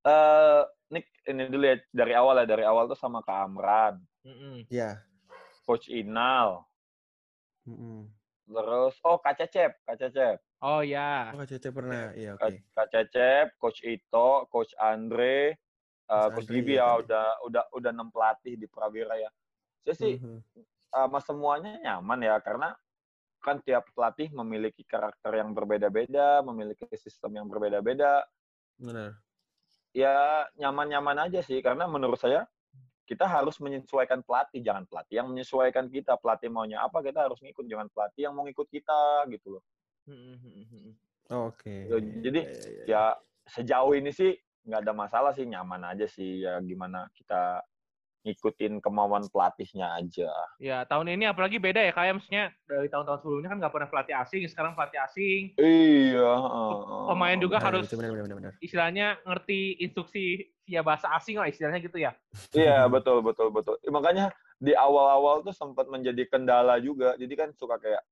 Eh, 0.00 0.62
Nick, 0.90 1.06
ini 1.28 1.50
dulu 1.50 1.64
ya 1.66 1.76
dari 1.92 2.14
awal 2.14 2.40
ya 2.40 2.46
dari 2.48 2.64
awal 2.64 2.86
tuh 2.86 2.96
sama 2.96 3.20
Kak 3.20 3.38
Amran, 3.50 4.00
Mm-mm. 4.24 4.64
Ya. 4.70 5.02
Coach 5.66 5.90
Inal, 5.90 6.64
Mm-mm. 7.66 8.08
terus 8.46 8.94
oh 9.04 9.18
Kak 9.20 9.36
Cecep, 9.36 9.76
Kak 9.84 9.98
Cecep, 9.98 10.38
Oh 10.60 10.80
ya. 10.84 11.32
Oh 11.32 11.40
Kak 11.40 11.48
Cece 11.50 11.68
pernah. 11.72 12.12
Iya 12.12 12.36
Kak, 12.36 12.48
oke. 12.52 12.56
Kak 12.72 12.88
Cecep, 12.92 13.46
Coach 13.56 13.80
Ito, 13.80 14.44
Coach 14.48 14.72
Andre, 14.76 15.56
eh, 16.10 16.28
Coach 16.34 16.50
Gibi 16.50 16.74
iya, 16.74 16.82
ya 16.82 16.88
tadi. 16.90 17.00
udah 17.06 17.26
udah 17.46 17.64
udah 17.78 17.90
enam 17.94 18.08
pelatih 18.10 18.54
di 18.58 18.66
Prawira 18.66 19.14
ya. 19.14 19.30
Saya 19.86 19.94
sih 19.96 20.14
Mhm. 20.18 20.38
sama 20.90 21.18
semuanya 21.22 21.78
nyaman 21.78 22.18
ya 22.26 22.36
karena 22.42 22.74
kan 23.40 23.56
tiap 23.64 23.88
pelatih 23.96 24.28
memiliki 24.34 24.84
karakter 24.84 25.32
yang 25.38 25.56
berbeda-beda, 25.56 26.44
memiliki 26.44 26.84
sistem 26.98 27.40
yang 27.40 27.46
berbeda-beda. 27.48 28.26
Benar. 28.76 29.16
Ya 29.96 30.44
nyaman-nyaman 30.60 31.30
aja 31.30 31.40
sih 31.40 31.62
karena 31.64 31.88
menurut 31.88 32.20
saya 32.20 32.44
kita 33.08 33.26
harus 33.26 33.58
menyesuaikan 33.58 34.22
pelatih, 34.22 34.62
jangan 34.62 34.86
pelatih 34.86 35.18
yang 35.18 35.26
menyesuaikan 35.32 35.90
kita. 35.90 36.14
Pelatih 36.20 36.46
maunya 36.46 36.78
apa 36.78 37.02
kita 37.02 37.26
harus 37.26 37.42
ngikut, 37.42 37.66
jangan 37.66 37.90
pelatih 37.90 38.28
yang 38.30 38.38
mau 38.38 38.46
ngikut 38.46 38.70
kita 38.70 39.26
gitu 39.34 39.58
loh. 39.58 39.64
Mm-mm. 40.06 40.94
Oke. 41.30 41.90
Ya, 41.90 41.96
jadi, 41.98 42.40
Iya, 42.46 42.54
iya, 42.54 42.70
iya. 42.70 42.84
Ya 42.86 43.02
sejauh 43.50 43.98
ini 43.98 44.14
sih 44.14 44.38
nggak 44.66 44.80
ada 44.86 44.92
masalah 44.92 45.32
sih, 45.32 45.46
nyaman 45.48 45.82
aja 45.88 46.06
sih 46.06 46.44
ya 46.44 46.60
gimana 46.60 47.08
kita 47.16 47.64
ngikutin 48.20 48.84
kemauan 48.84 49.24
pelatihnya 49.32 49.96
aja. 49.96 50.28
Ya, 50.60 50.84
tahun 50.84 51.16
ini 51.16 51.24
apalagi 51.24 51.56
beda 51.56 51.80
ya, 51.80 51.92
kayak 51.96 52.20
maksudnya 52.20 52.52
dari 52.68 52.92
tahun-tahun 52.92 53.24
sebelumnya 53.24 53.48
kan 53.48 53.58
nggak 53.64 53.72
pernah 53.72 53.88
pelatih 53.88 54.14
asing, 54.20 54.44
sekarang 54.44 54.76
pelatih 54.76 55.00
asing. 55.00 55.42
Iya. 55.56 56.28
heeh, 56.36 57.06
Pemain 57.08 57.38
juga 57.40 57.56
Benar, 57.56 57.66
harus 57.80 57.88
benar, 57.88 58.12
benar, 58.12 58.36
benar. 58.36 58.52
istilahnya 58.60 59.06
ngerti 59.24 59.80
instruksi 59.80 60.52
via 60.68 60.84
bahasa 60.84 61.08
asing 61.16 61.40
lah 61.40 61.48
istilahnya 61.48 61.80
gitu 61.80 61.96
ya. 61.96 62.12
Iya 62.52 62.84
betul 62.92 63.24
betul 63.24 63.48
betul. 63.48 63.80
Ya, 63.80 63.90
makanya 63.90 64.26
di 64.60 64.76
awal-awal 64.76 65.40
tuh 65.40 65.56
sempat 65.56 65.88
menjadi 65.88 66.28
kendala 66.28 66.76
juga. 66.76 67.16
Jadi 67.16 67.32
kan 67.34 67.48
suka 67.56 67.80
kayak 67.80 68.04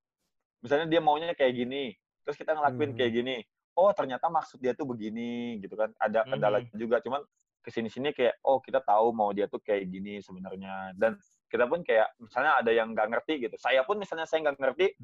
misalnya 0.64 0.88
dia 0.88 1.00
maunya 1.04 1.36
kayak 1.36 1.52
gini, 1.52 1.92
terus 2.24 2.40
kita 2.40 2.56
ngelakuin 2.56 2.96
Mhm. 2.96 2.98
kayak 2.98 3.12
gini. 3.12 3.36
Oh 3.78 3.94
ternyata 3.94 4.26
maksud 4.26 4.58
dia 4.58 4.74
tuh 4.74 4.90
begini 4.90 5.62
gitu 5.62 5.78
kan. 5.78 5.94
Ada 6.02 6.26
kendala 6.26 6.58
juga. 6.74 6.98
Cuman 6.98 7.22
ke 7.62 7.70
sini-sini 7.70 8.10
kayak 8.10 8.42
oh 8.42 8.58
kita 8.58 8.82
tahu 8.82 9.14
mau 9.14 9.30
dia 9.30 9.46
tuh 9.46 9.62
kayak 9.62 9.86
gini 9.86 10.18
sebenarnya. 10.18 10.98
Dan 10.98 11.14
kita 11.46 11.70
pun 11.70 11.86
kayak 11.86 12.10
misalnya 12.18 12.58
ada 12.58 12.74
yang 12.74 12.90
nggak 12.90 13.06
ngerti 13.06 13.46
gitu. 13.46 13.54
Saya 13.54 13.86
pun 13.86 14.02
misalnya 14.02 14.26
saya 14.26 14.42
nggak 14.50 14.58
ngerti 14.58 14.98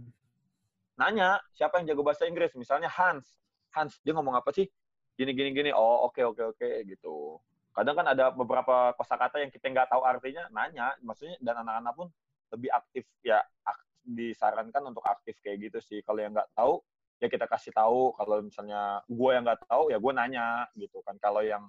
nanya 0.98 1.38
siapa 1.54 1.78
yang 1.78 1.94
jago 1.94 2.02
bahasa 2.02 2.26
Inggris? 2.26 2.50
Misalnya 2.58 2.90
Hans. 2.90 3.38
Hans 3.70 4.02
dia 4.02 4.10
ngomong 4.10 4.34
apa 4.34 4.50
sih? 4.50 4.66
Gini 5.14 5.30
gini 5.38 5.54
gini. 5.54 5.70
Oh 5.70 6.10
oke 6.10 6.18
oke 6.34 6.58
oke 6.58 6.68
gitu. 6.90 7.38
Kadang 7.74 7.94
kan 7.94 8.06
ada 8.10 8.34
beberapa 8.34 8.90
kosakata 8.98 9.38
yang 9.38 9.54
kita 9.54 9.70
nggak 9.70 9.94
tahu 9.94 10.02
artinya 10.02 10.50
nanya. 10.50 10.98
Maksudnya 10.98 11.38
dan 11.38 11.62
anak-anak 11.62 11.94
pun 11.94 12.08
lebih 12.50 12.74
aktif 12.74 13.06
ya 13.22 13.38
ak- 13.62 13.86
disarankan 14.02 14.82
untuk 14.90 15.06
aktif 15.06 15.38
kayak 15.42 15.70
gitu 15.70 15.78
sih. 15.78 16.02
Kalau 16.02 16.18
yang 16.18 16.34
nggak 16.34 16.50
tahu 16.58 16.82
ya 17.24 17.28
kita 17.32 17.48
kasih 17.48 17.72
tahu. 17.72 18.12
Kalau 18.12 18.44
misalnya 18.44 19.00
gue 19.08 19.30
yang 19.32 19.44
nggak 19.48 19.64
tahu 19.64 19.88
ya 19.88 19.96
gue 19.96 20.12
nanya 20.12 20.68
gitu 20.76 21.00
kan. 21.00 21.16
Kalau 21.16 21.40
yang 21.40 21.64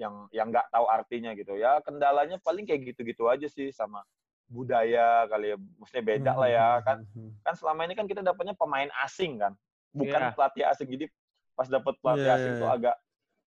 yang 0.00 0.32
yang 0.32 0.48
nggak 0.48 0.72
tahu 0.72 0.88
artinya 0.88 1.36
gitu. 1.36 1.60
Ya 1.60 1.76
kendalanya 1.84 2.40
paling 2.40 2.64
kayak 2.64 2.96
gitu-gitu 2.96 3.28
aja 3.28 3.44
sih 3.52 3.68
sama 3.68 4.00
budaya 4.48 5.28
kali 5.28 5.52
ya. 5.52 5.56
Maksudnya 5.76 6.04
beda 6.08 6.32
lah 6.40 6.48
ya. 6.48 6.68
Kan 6.80 7.04
kan 7.44 7.54
selama 7.54 7.84
ini 7.84 7.92
kan 7.92 8.08
kita 8.08 8.24
dapatnya 8.24 8.56
pemain 8.56 8.88
asing 9.04 9.36
kan. 9.36 9.52
Bukan 9.92 10.16
Iya. 10.16 10.32
pelatih 10.32 10.64
asing. 10.64 10.88
Jadi 10.88 11.04
pas 11.52 11.68
dapat 11.68 11.92
pelatih 12.00 12.24
Iya, 12.24 12.36
asing 12.40 12.52
iya, 12.56 12.60
tuh 12.64 12.68
iya. 12.72 12.76
agak 12.80 12.96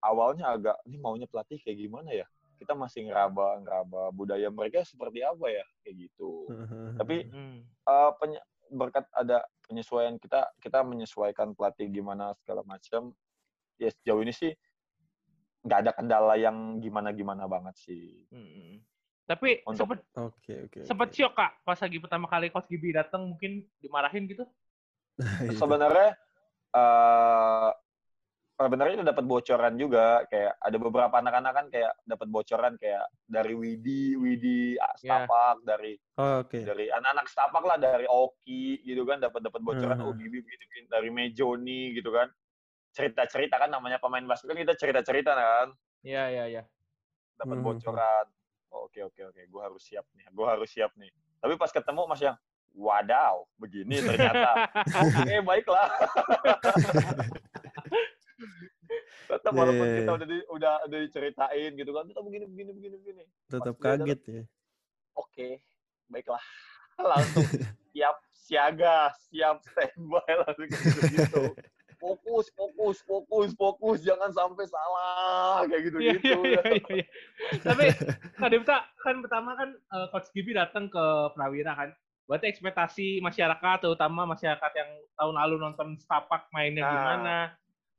awalnya 0.04 0.46
agak 0.54 0.78
ini 0.86 1.02
maunya 1.02 1.26
pelatih 1.26 1.58
kayak 1.58 1.78
gimana 1.82 2.14
ya? 2.14 2.28
Kita 2.62 2.78
masih 2.78 3.10
ngeraba 3.10 3.60
ngeraba 3.66 4.02
budaya 4.14 4.48
mereka 4.54 4.86
seperti 4.86 5.26
apa 5.26 5.50
ya? 5.50 5.66
Kayak 5.82 5.96
gitu. 6.08 6.46
Tapi 7.02 7.26
Hmm. 7.34 7.66
eh, 7.66 8.12
penye- 8.22 8.46
berkat 8.74 9.06
ada 9.14 9.46
penyesuaian 9.64 10.18
kita 10.18 10.50
kita 10.60 10.82
menyesuaikan 10.82 11.54
pelatih 11.54 11.88
gimana 11.88 12.34
segala 12.42 12.66
macam 12.66 13.14
ya 13.78 13.94
sejauh 13.94 14.20
ini 14.20 14.34
sih 14.34 14.52
nggak 15.64 15.80
ada 15.80 15.92
kendala 15.96 16.36
yang 16.36 16.82
gimana 16.82 17.14
gimana 17.14 17.48
banget 17.48 17.78
sih 17.80 18.26
Hmm. 18.34 18.82
Tapi 19.24 19.64
Untuk- 19.64 19.88
sempet 19.88 20.00
Oke 20.20 20.68
oke. 20.68 20.80
sempet 20.84 21.08
oke. 21.08 21.16
syok 21.16 21.32
kak 21.32 21.52
pas 21.64 21.80
lagi 21.80 21.96
pertama 21.96 22.28
kali 22.28 22.52
coach 22.52 22.68
Gibi 22.68 22.92
datang 22.92 23.24
mungkin 23.32 23.64
dimarahin 23.80 24.28
gitu. 24.28 24.44
Itu. 25.16 25.56
sebenarnya 25.64 26.20
eh 26.76 27.70
sebenarnya 28.54 28.94
itu 28.96 29.06
dapat 29.06 29.26
bocoran 29.26 29.74
juga 29.76 30.06
kayak 30.30 30.54
ada 30.62 30.78
beberapa 30.78 31.16
anak-anak 31.18 31.54
kan 31.54 31.66
kayak 31.74 31.94
dapat 32.06 32.28
bocoran 32.30 32.74
kayak 32.78 33.06
dari 33.26 33.54
Widi 33.54 34.14
Widi 34.14 34.78
ah, 34.78 34.94
Ya. 35.02 35.26
Stapak 35.26 35.66
dari 35.66 35.98
Oh, 36.14 36.46
Oke. 36.46 36.62
dari 36.62 36.86
anak-anak 36.88 37.26
Stapak 37.26 37.64
lah 37.66 37.78
dari 37.82 38.06
Oki 38.06 38.86
gitu 38.86 39.02
kan 39.04 39.18
dapat 39.18 39.42
dapat 39.42 39.62
bocoran 39.66 39.98
Mhm. 39.98 40.06
oh 40.06 40.14
begini 40.14 40.46
dari 40.86 41.10
Mejoni 41.10 41.98
gitu 41.98 42.14
kan 42.14 42.30
cerita-cerita 42.94 43.58
kan 43.58 43.74
namanya 43.74 43.98
pemain 43.98 44.22
basket 44.24 44.54
kan 44.54 44.60
kita 44.60 44.74
cerita-cerita 44.78 45.34
kan 45.34 45.68
Iya 46.06 46.24
iya 46.30 46.46
iya. 46.46 46.64
dapat 47.34 47.58
Mhm. 47.58 47.66
bocoran 47.66 48.26
oh, 48.70 48.86
oke 48.86 49.00
oke 49.04 49.22
oke 49.34 49.42
gue 49.42 49.62
harus 49.66 49.82
siap 49.82 50.06
nih 50.14 50.30
gue 50.30 50.46
harus 50.46 50.70
siap 50.70 50.94
nih 50.94 51.10
tapi 51.42 51.58
pas 51.58 51.74
ketemu 51.74 52.02
mas 52.06 52.22
yang 52.22 52.38
wadaw 52.74 53.46
begini 53.58 53.98
ternyata 53.98 54.70
oke 55.02 55.34
baiklah 55.42 55.90
tetap 59.26 59.50
Iya, 59.50 59.58
walaupun 59.58 59.86
iya, 59.86 59.96
kita 59.96 60.06
iya. 60.06 60.18
udah 60.18 60.28
di, 60.28 60.38
udah 60.50 60.74
udah 60.84 61.00
diceritain 61.02 61.72
gitu 61.74 61.92
kan 61.92 62.04
kita 62.06 62.20
begini 62.20 62.46
begini 62.46 62.72
begini 62.72 62.96
begini 62.98 63.24
Tetap 63.48 63.74
Pas 63.74 63.96
dia 63.96 64.06
kaget 64.06 64.22
ya. 64.26 64.44
oke 65.14 65.48
baiklah 66.08 66.44
langsung 67.12 67.48
siap 67.90 68.16
siaga 68.30 68.98
siap 69.26 69.58
standby 69.64 70.28
langsung 70.44 70.68
gitu 70.68 71.00
gitu 71.10 71.44
fokus 71.96 72.52
fokus 72.52 72.98
fokus 73.02 73.50
fokus 73.54 73.98
jangan 74.04 74.28
sampai 74.30 74.68
salah 74.68 75.64
kayak 75.64 75.88
gitu 75.88 75.98
Iya 75.98 76.14
gitu 76.14 76.40
iya 76.44 76.62
iya 76.68 76.84
iya. 77.00 77.06
Tapi 77.66 77.86
Kak 78.36 78.50
Devta 78.52 78.78
kan 79.00 79.16
pertama 79.20 79.56
kan 79.56 79.70
eh, 79.72 80.08
coach 80.10 80.28
Gibi 80.32 80.52
datang 80.52 80.92
ke 80.92 81.04
Prawira 81.32 81.72
kan. 81.72 81.90
Berarti 82.24 82.48
ekspektasi 82.50 83.20
masyarakat 83.20 83.78
terutama 83.80 84.24
masyarakat 84.26 84.72
yang 84.74 84.90
tahun 85.14 85.36
lalu 85.38 85.56
nonton 85.60 85.88
Stapak 85.96 86.52
mainnya 86.52 86.84
Nah. 86.84 86.92
gimana. 86.92 87.36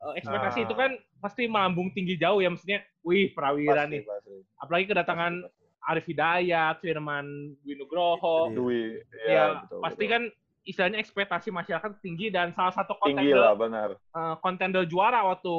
Eh, 0.04 0.14
ekspektasi 0.18 0.58
Nah. 0.60 0.66
itu 0.66 0.74
kan 0.74 0.90
pasti 1.18 1.42
melambung 1.44 1.88
tinggi 1.90 2.14
jauh 2.14 2.38
ya 2.38 2.48
maksudnya. 2.48 2.80
Wih, 3.00 3.30
Prawira 3.30 3.84
Pasti, 3.84 3.90
nih. 3.90 4.02
pasti. 4.02 4.34
Apalagi 4.56 4.86
kedatangan 4.86 5.32
Arif 5.84 6.04
Hidayat, 6.06 6.80
Firman 6.80 7.26
Winugroho. 7.62 8.48
Iya. 8.48 8.54
Dwi 8.54 8.82
Ya, 9.22 9.28
ya, 9.28 9.44
betul, 9.60 9.80
pasti 9.80 10.00
betul. 10.00 10.12
kan 10.12 10.22
istilahnya 10.64 10.96
ekspektasi 10.96 11.48
masyarakat 11.50 12.00
tinggi 12.00 12.28
dan 12.28 12.48
salah 12.50 12.72
satu 12.72 12.96
tinggi 12.98 13.28
kontender 13.28 13.36
lah 13.38 13.52
benar 13.54 13.88
eh, 13.92 14.34
kontender 14.40 14.84
juara 14.84 15.20
waktu 15.22 15.52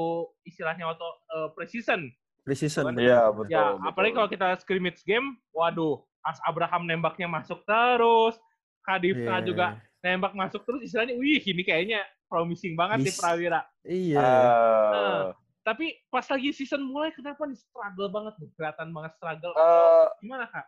istilahnya 0.44 0.86
waktu 0.88 1.06
eh, 1.32 1.50
preseason. 1.54 2.10
Precision. 2.42 2.84
Kan? 2.84 2.94
benar. 2.94 3.06
Iya 3.06 3.22
betul 3.32 3.50
Ya, 3.50 3.64
betul. 3.72 3.86
apalagi 3.86 4.14
kalau 4.14 4.30
kita 4.30 4.48
scrimmage 4.58 5.02
game, 5.02 5.28
waduh, 5.50 5.98
As 6.22 6.42
Abraham 6.42 6.86
nembaknya 6.86 7.26
masuk 7.26 7.62
terus, 7.64 8.34
Kadifta 8.82 9.42
Iya. 9.42 9.46
juga 9.46 9.66
nembak 10.02 10.34
masuk 10.34 10.62
terus, 10.62 10.82
istilahnya, 10.82 11.18
wih 11.18 11.42
ini 11.42 11.62
kayaknya 11.62 12.02
promising 12.28 12.74
banget 12.76 13.06
nih 13.06 13.14
Bis- 13.14 13.20
Prawira. 13.20 13.62
Iya. 13.86 14.22
Eh, 14.22 15.24
Tapi 15.66 15.98
pas 16.14 16.26
lagi 16.30 16.54
season 16.54 16.86
mulai, 16.86 17.10
kenapa 17.10 17.42
nih 17.50 17.58
struggle 17.58 18.10
banget 18.14 18.34
tuh? 18.38 18.50
Kelihatan 18.54 18.94
banget 18.94 19.12
struggle. 19.18 19.54
eh, 19.58 20.08
Gimana, 20.22 20.46
Kak? 20.46 20.66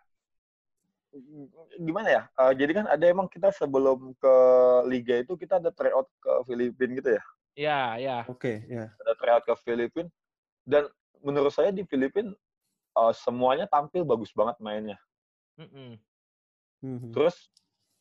gimana 1.82 2.10
ya? 2.10 2.24
Eh, 2.30 2.54
jadi 2.58 2.72
kan 2.84 2.86
ada 2.90 3.06
emang 3.08 3.26
kita 3.26 3.50
sebelum 3.50 4.14
ke 4.18 4.34
liga 4.86 5.18
itu 5.24 5.34
kita 5.34 5.58
ada 5.58 5.74
tryout 5.74 6.06
ke 6.22 6.32
Filipina 6.46 6.92
gitu 6.98 7.10
ya. 7.18 7.24
Ya, 7.58 7.80
ya. 7.98 8.18
Oke, 8.30 8.62
ya. 8.70 8.94
Ada 9.02 9.14
tryout 9.18 9.44
ke 9.46 9.54
Filipina 9.66 10.10
dan 10.68 10.86
menurut 11.26 11.50
saya 11.50 11.74
di 11.74 11.82
Filipina 11.88 12.34
eh, 12.98 13.14
semuanya 13.18 13.66
tampil 13.66 14.06
bagus 14.06 14.30
banget 14.36 14.58
mainnya. 14.62 14.98
Mm-mm. 15.58 15.98
Mhm. 16.86 17.10
Terus 17.10 17.50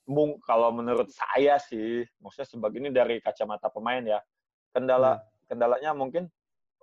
mung 0.07 0.39
kalau 0.43 0.71
menurut 0.71 1.11
saya 1.11 1.59
sih, 1.59 2.07
maksudnya 2.23 2.47
sebagai 2.47 2.79
ini 2.79 2.95
dari 2.95 3.19
kacamata 3.19 3.67
pemain 3.69 4.03
ya, 4.03 4.23
kendala 4.71 5.19
kendalanya 5.51 5.95
mungkin 5.95 6.31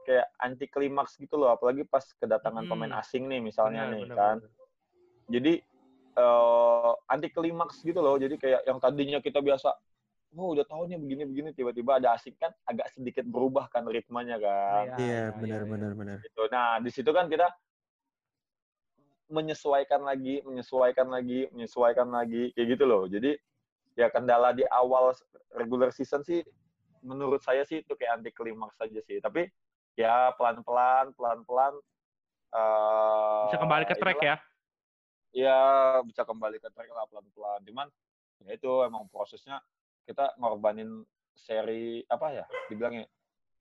kayak 0.04 0.28
anti 0.40 0.68
klimaks 0.68 1.16
gitu 1.16 1.40
loh, 1.40 1.56
apalagi 1.56 1.88
pas 1.88 2.04
kedatangan 2.20 2.68
Hmm. 2.68 2.72
pemain 2.72 2.94
asing 3.00 3.32
nih 3.32 3.40
misalnya 3.40 3.88
Benar, 3.88 3.94
nih 3.96 4.04
benar, 4.04 4.18
kan. 4.20 4.38
benar. 4.44 4.52
Jadi 5.32 5.54
eh 6.14 6.92
anti 7.10 7.28
klimaks 7.32 7.82
gitu 7.82 7.98
loh. 8.04 8.20
Jadi 8.20 8.36
kayak 8.38 8.68
yang 8.68 8.78
tadinya 8.78 9.18
kita 9.24 9.40
biasa, 9.40 9.72
oh 10.36 10.54
udah 10.54 10.68
tahu 10.68 10.86
nih 10.92 11.00
begini-begini, 11.00 11.50
tiba-tiba 11.56 11.98
ada 12.04 12.14
asing 12.14 12.36
kan 12.36 12.52
agak 12.68 12.92
sedikit 12.92 13.24
berubah 13.24 13.72
kan 13.72 13.88
ritmenya 13.88 14.38
kan. 14.38 14.92
Iya, 14.92 14.98
Iya, 15.00 15.00
iya, 15.00 15.24
benar 15.40 15.62
iya, 15.64 15.72
benar 15.72 15.92
benar. 15.96 16.18
Gitu. 16.22 16.42
Nah 16.52 16.78
di 16.84 16.92
situ 16.92 17.10
kan 17.16 17.32
kita 17.32 17.48
menyesuaikan 19.32 20.04
lagi, 20.04 20.44
menyesuaikan 20.44 21.08
lagi, 21.08 21.48
menyesuaikan 21.52 22.10
lagi, 22.10 22.52
kayak 22.54 22.68
gitu 22.76 22.84
loh. 22.84 23.04
Jadi 23.08 23.36
ya 23.94 24.10
kendala 24.10 24.52
di 24.52 24.66
awal 24.68 25.14
regular 25.54 25.94
season 25.94 26.26
sih, 26.26 26.42
menurut 27.02 27.40
saya 27.40 27.64
sih 27.64 27.82
itu 27.82 27.94
kayak 27.94 28.20
anti 28.20 28.32
klimaks 28.32 28.76
saja 28.78 29.00
sih. 29.06 29.20
Tapi 29.20 29.48
ya 29.96 30.34
pelan-pelan, 30.36 31.14
pelan-pelan. 31.14 31.74
eh, 32.54 33.44
Bisa 33.50 33.60
kembali 33.60 33.84
ke 33.86 33.96
track 33.98 34.20
ya? 34.22 34.36
ya 35.34 35.58
bisa 36.06 36.22
kembali 36.22 36.62
ke 36.62 36.70
track 36.70 36.90
lah 36.94 37.10
pelan-pelan. 37.10 37.60
Cuman 37.66 37.88
ya 38.44 38.54
itu 38.54 38.72
emang 38.86 39.10
prosesnya 39.10 39.58
kita 40.06 40.36
ngorbanin 40.38 41.02
seri 41.34 42.06
apa 42.06 42.30
ya 42.30 42.46
dibilangnya 42.70 43.08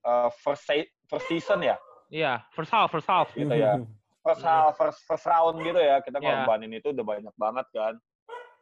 eh, 0.04 0.30
first 0.44 0.68
se- 0.68 0.92
first 1.08 1.24
season 1.30 1.64
ya 1.64 1.78
Iya, 2.12 2.44
first 2.52 2.68
half, 2.68 2.92
first 2.92 3.08
half. 3.08 3.32
gitu 3.32 3.48
ya 3.48 3.80
first 4.22 4.40
half, 4.40 4.72
first 4.74 5.00
first 5.02 5.26
round 5.26 5.58
gitu 5.60 5.76
ya 5.76 5.98
kita 5.98 6.16
Iya. 6.16 6.46
ngorbanin 6.46 6.72
itu 6.72 6.88
udah 6.88 7.04
banyak 7.04 7.34
banget 7.36 7.66
kan. 7.70 7.94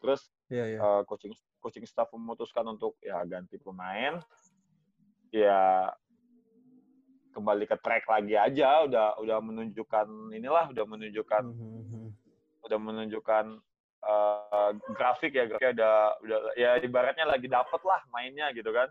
Terus 0.01 0.21
Iya, 0.49 0.65
iya. 0.67 0.79
eh, 0.79 1.03
coaching 1.05 1.31
coaching 1.59 1.85
staff 1.85 2.09
memutuskan 2.11 2.65
untuk 2.67 2.97
ya 2.99 3.21
ganti 3.23 3.55
pemain 3.57 4.17
ya 5.31 5.93
kembali 7.31 7.63
ke 7.65 7.77
track 7.79 8.05
lagi 8.05 8.35
aja 8.35 8.83
udah 8.83 9.15
udah 9.17 9.39
menunjukkan 9.39 10.09
inilah 10.33 10.67
udah 10.67 10.85
menunjukkan 10.85 11.43
Mhm. 11.47 12.05
udah 12.63 12.79
menunjukkan 12.81 13.45
eh, 14.01 14.71
grafik 14.91 15.31
ya 15.31 15.45
grafiknya 15.45 15.73
udah 15.77 15.95
udah 16.19 16.39
ya 16.57 16.71
ibaratnya 16.79 17.29
lagi 17.29 17.47
dapet 17.47 17.79
lah 17.85 18.01
mainnya 18.09 18.49
gitu 18.51 18.73
kan 18.73 18.89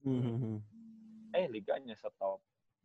Mhm. 0.00 0.62
eh 1.34 1.50
liganya 1.50 1.98
stop 1.98 2.38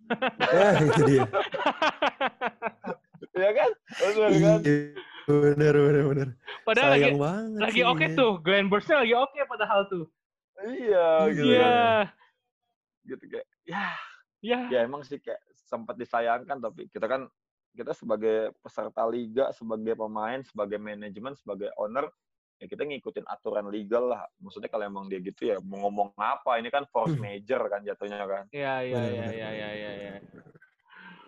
Ya, 0.08 0.70
itu 0.82 1.02
dia. 1.06 1.26
ya 3.38 3.52
kan 3.54 3.72
bener 3.94 4.32
kan 4.36 4.60
Iya, 4.60 4.84
benar 5.28 5.74
benar 5.76 6.04
benar. 6.06 6.28
Padahal 6.64 6.90
lagi, 6.90 7.04
Sayang 7.04 7.20
banget. 7.20 7.60
lagi 7.60 7.82
oke 7.84 8.06
ya. 8.06 8.16
tuh, 8.16 8.32
Glenn 8.40 8.68
Burstnya 8.68 8.98
lagi 8.98 9.14
oke 9.14 9.40
padahal 9.46 9.82
tuh. 9.86 10.06
iya 10.66 11.08
gitu 11.30 11.46
Iya, 11.46 11.62
kan 11.62 12.06
gitu 13.06 13.24
kayak 13.28 13.48
ya 13.64 13.86
ya. 14.40 14.60
ya 14.68 14.80
emang 14.82 15.02
sih 15.02 15.18
kayak 15.18 15.38
sempat 15.62 15.96
disayangkan 15.96 16.58
tapi 16.58 16.88
kita 16.88 17.06
kan 17.06 17.30
kita 17.72 17.94
sebagai 17.94 18.58
peserta 18.58 19.06
liga 19.06 19.52
sebagai 19.52 19.94
pemain 19.94 20.42
sebagai 20.42 20.76
manajemen 20.76 21.36
sebagai 21.36 21.70
owner 21.76 22.10
ya 22.58 22.66
kita 22.66 22.84
ngikutin 22.84 23.22
aturan 23.28 23.70
legal 23.70 24.10
lah 24.10 24.26
maksudnya 24.40 24.66
kalau 24.66 24.84
emang 24.84 25.06
dia 25.06 25.22
gitu 25.22 25.46
ya 25.46 25.62
mau 25.62 25.86
ngomong 25.86 26.10
apa 26.18 26.58
ini 26.58 26.68
kan 26.68 26.90
force 26.90 27.14
Hmm. 27.14 27.22
major 27.22 27.62
kan 27.68 27.86
jatuhnya 27.86 28.18
kan 28.20 28.44
Iya, 28.50 28.74
iya, 28.82 28.98
iya, 29.04 29.26
iya, 29.30 29.50
iya, 29.52 29.70
iya. 29.70 29.92
iya. 29.94 30.12
benar. 30.18 30.47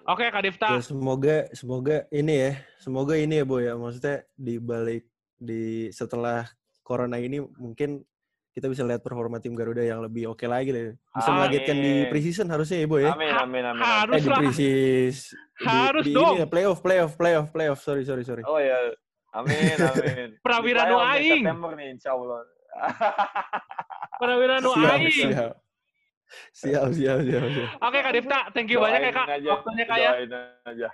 Oke, 0.09 0.25
Kak 0.33 0.41
Difta. 0.41 0.67
Ya, 0.73 0.81
semoga 0.81 1.37
semoga 1.53 1.97
ini 2.09 2.33
ya, 2.33 2.51
semoga 2.81 3.13
ini 3.13 3.37
ya 3.37 3.45
Boy 3.45 3.69
ya. 3.69 3.77
Maksudnya 3.77 4.25
di 4.33 4.57
balik 4.57 5.05
di 5.37 5.93
setelah 5.93 6.49
corona 6.81 7.21
ini 7.21 7.37
mungkin 7.61 8.01
kita 8.49 8.65
bisa 8.65 8.81
lihat 8.81 9.05
performa 9.05 9.37
tim 9.37 9.53
Garuda 9.53 9.85
yang 9.85 10.01
lebih 10.01 10.33
oke 10.33 10.49
lagi 10.49 10.73
deh. 10.73 10.97
Bisa 11.13 11.29
Amin. 11.29 11.37
mengagetkan 11.37 11.77
di 11.77 11.93
preseason 12.09 12.49
harusnya 12.49 12.81
ya 12.81 12.87
Boy 12.89 13.05
ya. 13.05 13.13
Amin, 13.13 13.29
amin, 13.29 13.63
amin. 13.69 13.77
amin. 13.77 13.85
harus 13.85 14.15
Eh 14.17 14.21
di 14.25 14.29
preseason. 14.33 15.37
Di- 15.59 15.67
Harus 15.69 16.05
di, 16.07 16.13
dong. 16.15 16.33
Ini 16.33 16.41
ya, 16.41 16.47
playoff, 16.49 16.79
playoff, 16.81 17.13
playoff, 17.13 17.47
playoff. 17.53 17.79
Sorry, 17.85 18.01
sorry, 18.01 18.23
sorry. 18.25 18.41
Oh 18.49 18.57
ya, 18.57 18.95
amin, 19.37 19.77
amin. 19.93 20.27
Prawira 20.41 20.87
Di 20.87 20.95
di 20.95 20.97
aing. 21.05 21.43
September 21.45 21.71
nih, 21.77 21.87
insya 21.93 22.15
Allah. 22.17 22.47
Prawira 24.23 24.57
aing. 24.57 24.65
siap. 24.65 24.97
Siap, 25.13 25.53
siap, 26.51 26.89
siap, 26.91 27.19
siap. 27.21 27.43
Oke, 27.79 27.97
Kak 27.99 28.13
Difta. 28.13 28.39
Thank 28.53 28.69
you 28.69 28.79
banyak 28.79 29.01
ya, 29.01 29.11
Kak. 29.11 29.27
Aja, 29.29 29.49
Waktunya, 29.49 29.85
Kak, 29.85 29.97
ya. 29.97 30.11
Aja. 30.65 30.89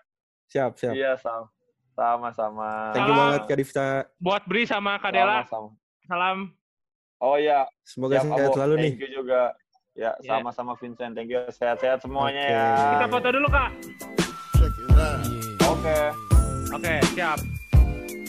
Siap, 0.48 0.72
siap. 0.78 0.94
Iya, 0.94 1.12
sama. 1.18 1.48
Sama-sama. 1.96 2.92
Thank 2.92 3.08
you 3.08 3.16
banget 3.16 3.42
Kak 3.48 3.58
Difta. 3.58 3.88
Buat 4.20 4.44
Bri 4.46 4.68
sama 4.68 5.00
Kak 5.00 5.12
Dela. 5.16 5.48
Sama-sama. 5.48 5.70
Salam. 6.06 6.38
Oh 7.24 7.40
iya, 7.40 7.64
Semoga 7.88 8.20
siap 8.20 8.36
sehat 8.36 8.52
selalu 8.52 8.74
nih. 8.76 8.92
Thank 8.92 9.04
you 9.08 9.10
juga. 9.24 9.42
Ya, 9.96 10.12
Ya. 10.20 10.36
sama-sama 10.36 10.76
Vincent. 10.76 11.16
Thank 11.16 11.32
you. 11.32 11.40
Sehat-sehat 11.48 12.04
semuanya 12.04 12.44
Oke. 12.44 12.52
ya. 12.52 12.68
Kita 13.00 13.06
foto 13.08 13.28
dulu, 13.32 13.48
Kak. 13.48 13.70
Oke. 15.66 16.00
Oke, 16.76 16.94
siap. 17.16 17.40